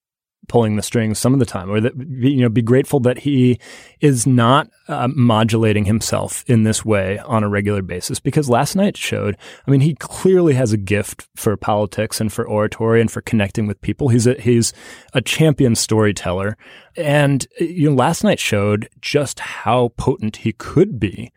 pulling 0.49 0.75
the 0.75 0.83
strings 0.83 1.17
some 1.17 1.31
of 1.33 1.39
the 1.39 1.45
time, 1.45 1.71
or 1.71 1.79
that 1.79 1.95
you 1.95 2.41
know, 2.41 2.49
be 2.49 2.61
grateful 2.61 2.99
that 2.99 3.19
he 3.19 3.59
is 4.01 4.27
not 4.27 4.69
uh, 4.89 5.07
modulating 5.07 5.85
himself 5.85 6.43
in 6.47 6.63
this 6.63 6.83
way 6.83 7.19
on 7.19 7.43
a 7.43 7.49
regular 7.49 7.81
basis. 7.81 8.19
Because 8.19 8.49
last 8.49 8.75
night 8.75 8.97
showed, 8.97 9.37
I 9.65 9.71
mean, 9.71 9.81
he 9.81 9.95
clearly 9.95 10.55
has 10.55 10.73
a 10.73 10.77
gift 10.77 11.29
for 11.35 11.55
politics 11.55 12.19
and 12.19 12.33
for 12.33 12.45
oratory 12.45 12.99
and 12.99 13.09
for 13.09 13.21
connecting 13.21 13.67
with 13.67 13.79
people. 13.81 14.09
He's 14.09 14.27
a 14.27 14.33
he's 14.33 14.73
a 15.13 15.21
champion 15.21 15.75
storyteller, 15.75 16.57
and 16.97 17.47
you 17.59 17.89
know, 17.89 17.95
last 17.95 18.23
night 18.23 18.39
showed 18.39 18.89
just 18.99 19.39
how 19.39 19.89
potent 19.97 20.37
he 20.37 20.51
could 20.51 20.99
be 20.99 21.31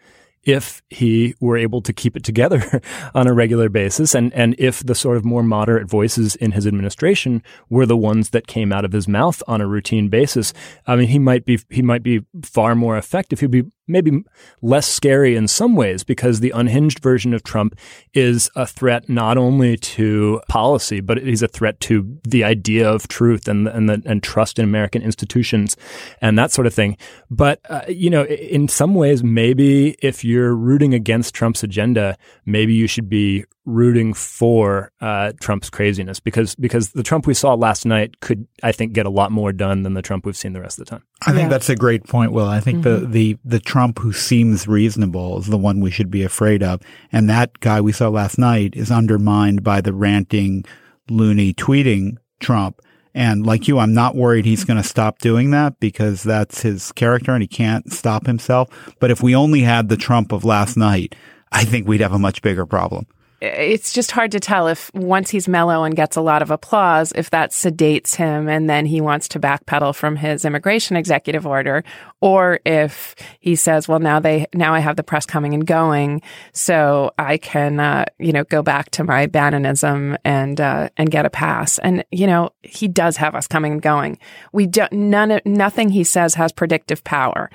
if 0.44 0.83
he 0.90 1.35
were 1.40 1.57
able 1.57 1.81
to 1.83 1.92
keep 1.92 2.16
it 2.16 2.24
together 2.24 2.81
on 3.14 3.26
a 3.26 3.33
regular 3.33 3.68
basis 3.68 4.14
and, 4.14 4.33
and 4.33 4.55
if 4.59 4.85
the 4.85 4.94
sort 4.94 5.16
of 5.16 5.24
more 5.24 5.42
moderate 5.42 5.88
voices 5.88 6.35
in 6.37 6.52
his 6.52 6.66
administration 6.66 7.42
were 7.70 7.87
the 7.87 7.96
ones 7.96 8.31
that 8.31 8.46
came 8.46 8.72
out 8.72 8.85
of 8.85 8.92
his 8.92 9.07
mouth 9.07 9.42
on 9.46 9.61
a 9.61 9.66
routine 9.66 10.09
basis, 10.09 10.52
I 10.87 10.96
mean, 10.96 11.09
he 11.09 11.18
might 11.18 11.44
be, 11.44 11.61
he 11.70 11.83
might 11.83 12.02
be 12.02 12.24
far 12.42 12.74
more 12.74 12.96
effective. 12.96 13.40
He'd 13.40 13.50
be 13.50 13.64
maybe 13.92 14.24
less 14.61 14.88
scary 14.88 15.37
in 15.37 15.46
some 15.46 15.76
ways 15.76 16.02
because 16.02 16.40
the 16.40 16.50
unhinged 16.50 16.98
version 17.00 17.35
of 17.35 17.42
Trump 17.42 17.78
is 18.14 18.50
a 18.57 18.66
threat 18.66 19.09
not 19.09 19.38
only 19.38 19.76
to 19.76 20.40
policy, 20.48 21.00
but 21.00 21.18
he's 21.18 21.42
a 21.42 21.48
threat 21.48 21.78
to 21.81 22.18
the 22.24 22.42
idea 22.42 22.88
of 22.88 23.07
truth 23.09 23.46
and 23.46 23.68
and, 23.68 23.88
the, 23.88 24.02
and 24.05 24.22
trust 24.22 24.59
in 24.59 24.64
American 24.64 25.02
institutions 25.02 25.76
and 26.20 26.38
that 26.38 26.50
sort 26.50 26.66
of 26.66 26.74
thing. 26.74 26.96
But 27.31 27.61
uh, 27.68 27.83
you 27.88 28.11
know, 28.11 28.24
in 28.24 28.68
some 28.68 28.94
ways, 28.94 29.22
maybe 29.22 29.96
if 30.02 30.24
you're 30.24 30.55
rooting 30.55 30.94
against 30.94 31.35
Trump's 31.35 31.62
agenda, 31.62 32.16
maybe 32.46 32.74
you 32.74 32.87
should 32.87 33.09
be 33.09 33.44
rooting 33.64 34.12
for 34.12 34.90
uh, 35.01 35.33
Trump's 35.40 35.70
craziness 35.70 36.18
because 36.18 36.55
because 36.57 36.90
the 36.90 37.03
Trump 37.03 37.27
we 37.27 37.35
saw 37.35 37.55
last 37.55 37.87
night 37.87 38.18
could 38.20 38.46
I 38.62 38.72
think 38.72 38.92
get 38.92 39.07
a 39.07 39.11
lot 39.11 39.31
more 39.31 39.53
done 39.53 39.83
than 39.83 39.94
the 39.94 40.03
Trump 40.03 40.27
we've 40.27 40.37
seen 40.37 40.53
the 40.53 40.61
rest 40.61 40.79
of 40.79 40.87
the 40.87 40.90
time. 40.90 41.05
I 41.27 41.33
think 41.33 41.42
yeah. 41.42 41.48
that's 41.48 41.68
a 41.68 41.77
great 41.77 42.05
point, 42.05 42.33
Will. 42.33 42.46
I 42.46 42.61
think 42.61 42.85
mm-hmm. 42.85 43.05
the, 43.05 43.07
the 43.07 43.38
the 43.44 43.61
Trump 43.61 44.01
who 44.01 44.12
seems 44.12 44.66
reasonable 44.66 45.38
is 45.38 45.46
the 45.46 45.59
one 45.59 45.81
we 45.81 45.90
should 45.90 46.11
be 46.11 46.25
afraid 46.25 46.62
of, 46.62 46.81
and 47.12 47.29
that 47.31 47.61
guy 47.61 47.81
we 47.81 47.92
saw 47.92 48.09
last 48.09 48.38
night 48.38 48.75
is 48.75 48.90
undermined 48.90 49.62
by 49.62 49.81
the 49.81 49.92
ranting, 49.92 50.64
loony 51.09 51.55
tweeting 51.55 52.16
Trump. 52.40 52.81
And 53.14 53.46
like 53.46 53.68
you, 53.68 53.79
I'm 53.79 53.92
not 53.92 54.16
worried 54.16 54.46
he's 54.46 54.64
going 54.64 54.83
to 54.83 54.88
stop 54.88 55.18
doing 55.18 55.51
that 55.51 55.79
because 55.79 56.22
that's 56.22 56.62
his 56.62 56.92
character 56.92 57.33
and 57.33 57.42
he 57.42 57.46
can't 57.46 57.92
stop 57.92 58.25
himself. 58.25 58.70
But 59.01 59.11
if 59.11 59.22
we 59.22 59.37
only 59.37 59.61
had 59.61 59.90
the 59.90 59.98
Trump 59.98 60.33
of 60.33 60.46
last 60.46 60.79
night, 60.79 61.14
I 61.53 61.64
think 61.64 61.87
we'd 61.87 62.01
have 62.01 62.14
a 62.14 62.18
much 62.18 62.40
bigger 62.40 62.64
problem 62.64 63.07
it's 63.42 63.92
just 63.92 64.12
hard 64.12 64.31
to 64.31 64.38
tell 64.38 64.68
if 64.68 64.88
once 64.94 65.28
he's 65.28 65.48
mellow 65.48 65.83
and 65.83 65.96
gets 65.96 66.14
a 66.14 66.20
lot 66.20 66.42
of 66.42 66.52
applause, 66.52 67.12
if 67.16 67.31
that 67.31 67.50
sedates 67.50 68.14
him 68.14 68.48
and 68.48 68.70
then 68.70 68.87
he 68.87 69.00
wants 69.00 69.26
to 69.26 69.40
backpedal 69.40 69.96
from 69.96 70.14
his 70.14 70.44
immigration 70.44 70.96
executive 70.96 71.44
order, 71.44 71.83
or 72.20 72.61
if 72.64 73.16
he 73.40 73.57
says, 73.57 73.88
well, 73.88 73.98
now 73.98 74.20
they, 74.20 74.46
now 74.55 74.72
I 74.72 74.78
have 74.78 74.94
the 74.94 75.02
press 75.02 75.26
coming 75.26 75.55
and 75.55 75.66
going, 75.66 76.22
so 76.52 77.11
I 77.18 77.37
can, 77.37 77.81
uh, 77.81 78.05
you 78.20 78.33
know, 78.33 78.44
go 78.44 78.62
back 78.62 78.92
to 78.92 79.02
my 79.02 79.26
Bannonism 79.26 80.16
and, 80.24 80.61
uh, 80.61 80.90
and 80.96 81.11
get 81.11 81.26
a 81.26 81.31
pass. 81.31 81.78
And, 81.78 82.05
you 82.12 82.28
know, 82.28 82.50
he 82.62 82.87
does 82.87 83.16
have 83.16 83.35
us 83.35 83.48
coming 83.48 83.72
and 83.72 83.83
going. 83.83 84.18
We 84.52 84.68
don't, 84.68 84.92
none, 84.92 85.40
nothing 85.44 85.88
he 85.88 86.05
says 86.05 86.37
has 86.37 86.52
predictive 86.52 87.02
power. 87.02 87.50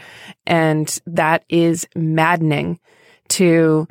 And 0.46 1.00
that 1.06 1.46
is 1.48 1.88
maddening 1.96 2.82
to, 3.30 3.88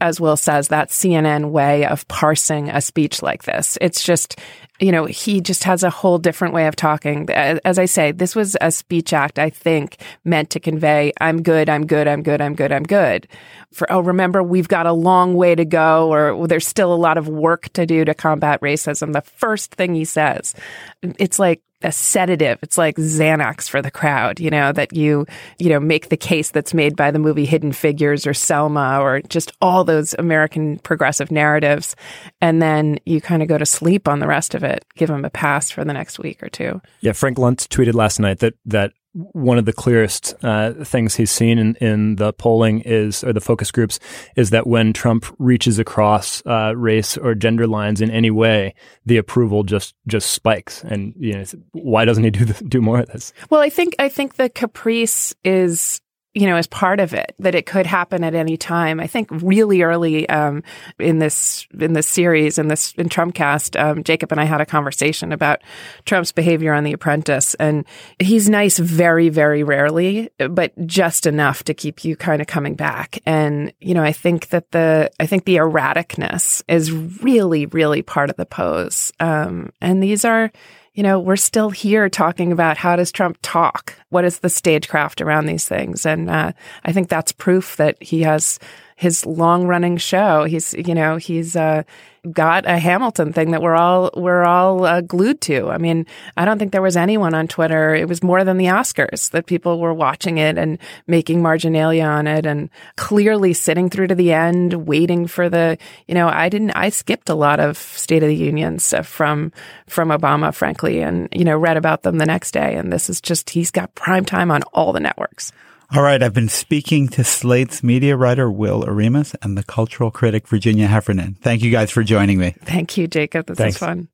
as 0.00 0.20
Will 0.20 0.36
says, 0.36 0.68
that 0.68 0.90
CNN 0.90 1.50
way 1.50 1.86
of 1.86 2.06
parsing 2.08 2.70
a 2.70 2.80
speech 2.80 3.22
like 3.22 3.44
this. 3.44 3.76
It's 3.80 4.02
just, 4.02 4.38
you 4.78 4.92
know, 4.92 5.06
he 5.06 5.40
just 5.40 5.64
has 5.64 5.82
a 5.82 5.90
whole 5.90 6.18
different 6.18 6.54
way 6.54 6.66
of 6.66 6.76
talking. 6.76 7.28
As 7.30 7.78
I 7.78 7.86
say, 7.86 8.12
this 8.12 8.36
was 8.36 8.56
a 8.60 8.70
speech 8.70 9.12
act, 9.12 9.38
I 9.38 9.50
think, 9.50 9.98
meant 10.24 10.50
to 10.50 10.60
convey, 10.60 11.12
I'm 11.20 11.42
good, 11.42 11.68
I'm 11.68 11.86
good, 11.86 12.06
I'm 12.06 12.22
good, 12.22 12.40
I'm 12.40 12.54
good, 12.54 12.72
I'm 12.72 12.84
good. 12.84 13.26
For, 13.72 13.90
oh, 13.92 14.00
remember, 14.00 14.42
we've 14.42 14.68
got 14.68 14.86
a 14.86 14.92
long 14.92 15.34
way 15.34 15.54
to 15.54 15.64
go, 15.64 16.12
or 16.12 16.46
there's 16.46 16.66
still 16.66 16.92
a 16.92 16.96
lot 16.96 17.18
of 17.18 17.28
work 17.28 17.68
to 17.74 17.84
do 17.84 18.04
to 18.04 18.14
combat 18.14 18.60
racism. 18.60 19.12
The 19.12 19.22
first 19.22 19.74
thing 19.74 19.94
he 19.94 20.04
says, 20.04 20.54
it's 21.02 21.38
like, 21.38 21.60
a 21.82 21.92
sedative. 21.92 22.58
It's 22.62 22.76
like 22.76 22.96
Xanax 22.96 23.68
for 23.68 23.80
the 23.80 23.90
crowd, 23.90 24.40
you 24.40 24.50
know, 24.50 24.72
that 24.72 24.92
you, 24.92 25.26
you 25.58 25.68
know, 25.68 25.78
make 25.78 26.08
the 26.08 26.16
case 26.16 26.50
that's 26.50 26.74
made 26.74 26.96
by 26.96 27.10
the 27.10 27.18
movie 27.18 27.44
Hidden 27.44 27.72
Figures 27.72 28.26
or 28.26 28.34
Selma 28.34 28.98
or 29.00 29.20
just 29.22 29.52
all 29.60 29.84
those 29.84 30.14
American 30.18 30.78
progressive 30.78 31.30
narratives. 31.30 31.94
And 32.40 32.60
then 32.60 32.98
you 33.06 33.20
kind 33.20 33.42
of 33.42 33.48
go 33.48 33.58
to 33.58 33.66
sleep 33.66 34.08
on 34.08 34.18
the 34.18 34.26
rest 34.26 34.54
of 34.54 34.64
it, 34.64 34.84
give 34.96 35.08
them 35.08 35.24
a 35.24 35.30
pass 35.30 35.70
for 35.70 35.84
the 35.84 35.92
next 35.92 36.18
week 36.18 36.42
or 36.42 36.48
two. 36.48 36.80
Yeah. 37.00 37.12
Frank 37.12 37.38
Luntz 37.38 37.68
tweeted 37.68 37.94
last 37.94 38.18
night 38.18 38.40
that, 38.40 38.54
that 38.66 38.92
one 39.32 39.58
of 39.58 39.64
the 39.64 39.72
clearest 39.72 40.34
uh, 40.42 40.72
things 40.84 41.16
he's 41.16 41.30
seen 41.30 41.58
in, 41.58 41.74
in 41.76 42.16
the 42.16 42.32
polling 42.32 42.80
is, 42.80 43.24
or 43.24 43.32
the 43.32 43.40
focus 43.40 43.70
groups, 43.70 43.98
is 44.36 44.50
that 44.50 44.66
when 44.66 44.92
Trump 44.92 45.26
reaches 45.38 45.78
across 45.78 46.42
uh, 46.46 46.74
race 46.76 47.16
or 47.16 47.34
gender 47.34 47.66
lines 47.66 48.00
in 48.00 48.10
any 48.10 48.30
way, 48.30 48.74
the 49.06 49.16
approval 49.16 49.64
just 49.64 49.94
just 50.06 50.30
spikes. 50.30 50.84
And 50.84 51.14
you 51.18 51.34
know, 51.34 51.44
why 51.72 52.04
doesn't 52.04 52.24
he 52.24 52.30
do 52.30 52.44
the, 52.44 52.64
do 52.64 52.80
more 52.80 53.00
of 53.00 53.06
this? 53.06 53.32
Well, 53.50 53.60
I 53.60 53.70
think 53.70 53.96
I 53.98 54.08
think 54.08 54.36
the 54.36 54.48
caprice 54.48 55.34
is 55.44 56.00
you 56.34 56.46
know, 56.46 56.56
as 56.56 56.66
part 56.66 57.00
of 57.00 57.14
it, 57.14 57.34
that 57.38 57.54
it 57.54 57.66
could 57.66 57.86
happen 57.86 58.22
at 58.22 58.34
any 58.34 58.56
time. 58.56 59.00
I 59.00 59.06
think 59.06 59.28
really 59.30 59.82
early 59.82 60.28
um, 60.28 60.62
in 60.98 61.18
this 61.18 61.66
in 61.78 61.94
this 61.94 62.06
series 62.06 62.58
in 62.58 62.68
this 62.68 62.92
in 62.92 63.08
Trumpcast, 63.08 63.80
um, 63.80 64.04
Jacob 64.04 64.30
and 64.30 64.40
I 64.40 64.44
had 64.44 64.60
a 64.60 64.66
conversation 64.66 65.32
about 65.32 65.62
Trump's 66.04 66.32
behavior 66.32 66.72
on 66.72 66.84
The 66.84 66.92
Apprentice, 66.92 67.54
and 67.54 67.84
he's 68.18 68.48
nice 68.48 68.78
very 68.78 69.30
very 69.30 69.62
rarely, 69.62 70.30
but 70.38 70.72
just 70.86 71.26
enough 71.26 71.64
to 71.64 71.74
keep 71.74 72.04
you 72.04 72.14
kind 72.14 72.42
of 72.42 72.46
coming 72.46 72.74
back. 72.74 73.18
And 73.24 73.72
you 73.80 73.94
know, 73.94 74.04
I 74.04 74.12
think 74.12 74.50
that 74.50 74.70
the 74.70 75.10
I 75.18 75.26
think 75.26 75.44
the 75.44 75.56
erraticness 75.56 76.62
is 76.68 76.92
really 76.92 77.66
really 77.66 78.02
part 78.02 78.28
of 78.30 78.36
the 78.36 78.46
pose, 78.46 79.12
um, 79.18 79.70
and 79.80 80.02
these 80.02 80.24
are 80.24 80.52
you 80.98 81.04
know, 81.04 81.20
we're 81.20 81.36
still 81.36 81.70
here 81.70 82.08
talking 82.08 82.50
about 82.50 82.76
how 82.76 82.96
does 82.96 83.12
Trump 83.12 83.38
talk? 83.40 83.94
What 84.08 84.24
is 84.24 84.40
the 84.40 84.48
stagecraft 84.48 85.20
around 85.20 85.46
these 85.46 85.68
things? 85.68 86.04
And 86.04 86.28
uh, 86.28 86.50
I 86.84 86.92
think 86.92 87.08
that's 87.08 87.30
proof 87.30 87.76
that 87.76 88.02
he 88.02 88.22
has 88.22 88.58
his 88.96 89.24
long 89.24 89.68
running 89.68 89.96
show. 89.96 90.42
He's, 90.42 90.74
you 90.74 90.96
know, 90.96 91.16
he's 91.16 91.54
uh, 91.54 91.84
got 92.32 92.66
a 92.66 92.78
Hamilton 92.78 93.32
thing 93.32 93.52
that 93.52 93.62
we're 93.62 93.74
all 93.74 94.10
we're 94.16 94.44
all 94.44 94.84
uh, 94.84 95.00
glued 95.00 95.40
to. 95.42 95.70
I 95.70 95.78
mean, 95.78 96.06
I 96.36 96.44
don't 96.44 96.58
think 96.58 96.72
there 96.72 96.82
was 96.82 96.96
anyone 96.96 97.34
on 97.34 97.48
Twitter. 97.48 97.94
It 97.94 98.08
was 98.08 98.22
more 98.22 98.44
than 98.44 98.56
the 98.56 98.66
Oscars 98.66 99.30
that 99.30 99.46
people 99.46 99.78
were 99.78 99.94
watching 99.94 100.38
it 100.38 100.58
and 100.58 100.78
making 101.06 101.42
marginalia 101.42 102.04
on 102.04 102.26
it, 102.26 102.46
and 102.46 102.70
clearly 102.96 103.52
sitting 103.52 103.90
through 103.90 104.08
to 104.08 104.14
the 104.14 104.32
end, 104.32 104.86
waiting 104.86 105.26
for 105.26 105.48
the. 105.48 105.78
You 106.06 106.14
know, 106.14 106.28
I 106.28 106.48
didn't. 106.48 106.72
I 106.72 106.88
skipped 106.90 107.28
a 107.28 107.34
lot 107.34 107.60
of 107.60 107.76
State 107.76 108.22
of 108.22 108.28
the 108.28 108.36
Unions 108.36 108.94
from 109.04 109.52
from 109.86 110.08
Obama, 110.08 110.54
frankly, 110.54 111.00
and 111.00 111.28
you 111.32 111.44
know, 111.44 111.56
read 111.56 111.76
about 111.76 112.02
them 112.02 112.18
the 112.18 112.26
next 112.26 112.52
day. 112.52 112.74
And 112.74 112.92
this 112.92 113.08
is 113.08 113.20
just 113.20 113.50
he's 113.50 113.70
got 113.70 113.94
prime 113.94 114.24
time 114.24 114.50
on 114.50 114.62
all 114.72 114.92
the 114.92 115.00
networks. 115.00 115.52
All 115.94 116.02
right, 116.02 116.22
I've 116.22 116.34
been 116.34 116.50
speaking 116.50 117.08
to 117.08 117.24
Slate's 117.24 117.82
media 117.82 118.14
writer 118.14 118.50
Will 118.50 118.82
Oremus 118.82 119.34
and 119.40 119.56
the 119.56 119.62
cultural 119.62 120.10
critic 120.10 120.46
Virginia 120.46 120.86
Heffernan. 120.86 121.38
Thank 121.40 121.62
you 121.62 121.70
guys 121.70 121.90
for 121.90 122.02
joining 122.02 122.38
me. 122.38 122.54
Thank 122.62 122.98
you, 122.98 123.08
Jacob. 123.08 123.46
This 123.46 123.56
Thanks. 123.56 123.76
is 123.76 123.80
fun. 123.80 124.08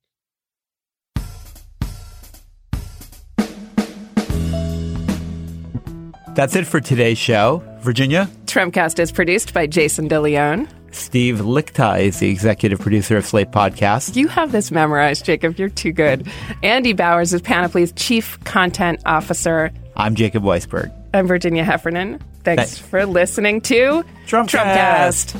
That's 6.37 6.55
it 6.55 6.65
for 6.65 6.81
today's 6.81 7.19
show. 7.19 7.65
Virginia? 7.81 8.29
Trumpcast 8.47 9.01
is 9.01 9.11
produced 9.11 9.53
by 9.53 9.67
Jason 9.67 10.09
DeLeon. 10.09 10.69
Steve 10.93 11.39
Lickteig 11.39 12.03
is 12.03 12.21
the 12.21 12.31
executive 12.31 12.79
producer 12.79 13.17
of 13.17 13.27
Slate 13.27 13.51
Podcast. 13.51 14.15
You 14.15 14.29
have 14.29 14.53
this 14.53 14.71
memorized, 14.71 15.25
Jacob. 15.25 15.59
You're 15.59 15.71
too 15.71 15.91
good. 15.91 16.29
Andy 16.63 16.93
Bowers 16.93 17.35
is 17.35 17.43
Panoply's 17.43 17.91
chief 17.93 18.39
content 18.45 19.01
officer. 19.05 19.73
I'm 19.97 20.15
Jacob 20.15 20.45
Weisberg. 20.45 20.93
I'm 21.15 21.29
Virginia 21.29 21.63
Heffernan. 21.65 22.19
Thanks, 22.43 22.63
Thanks. 22.75 22.79
for 22.79 23.07
listening 23.07 23.61
to 23.63 24.05
Trumpcast. 24.27 25.39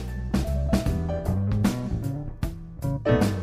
Trumpcast. 3.05 3.34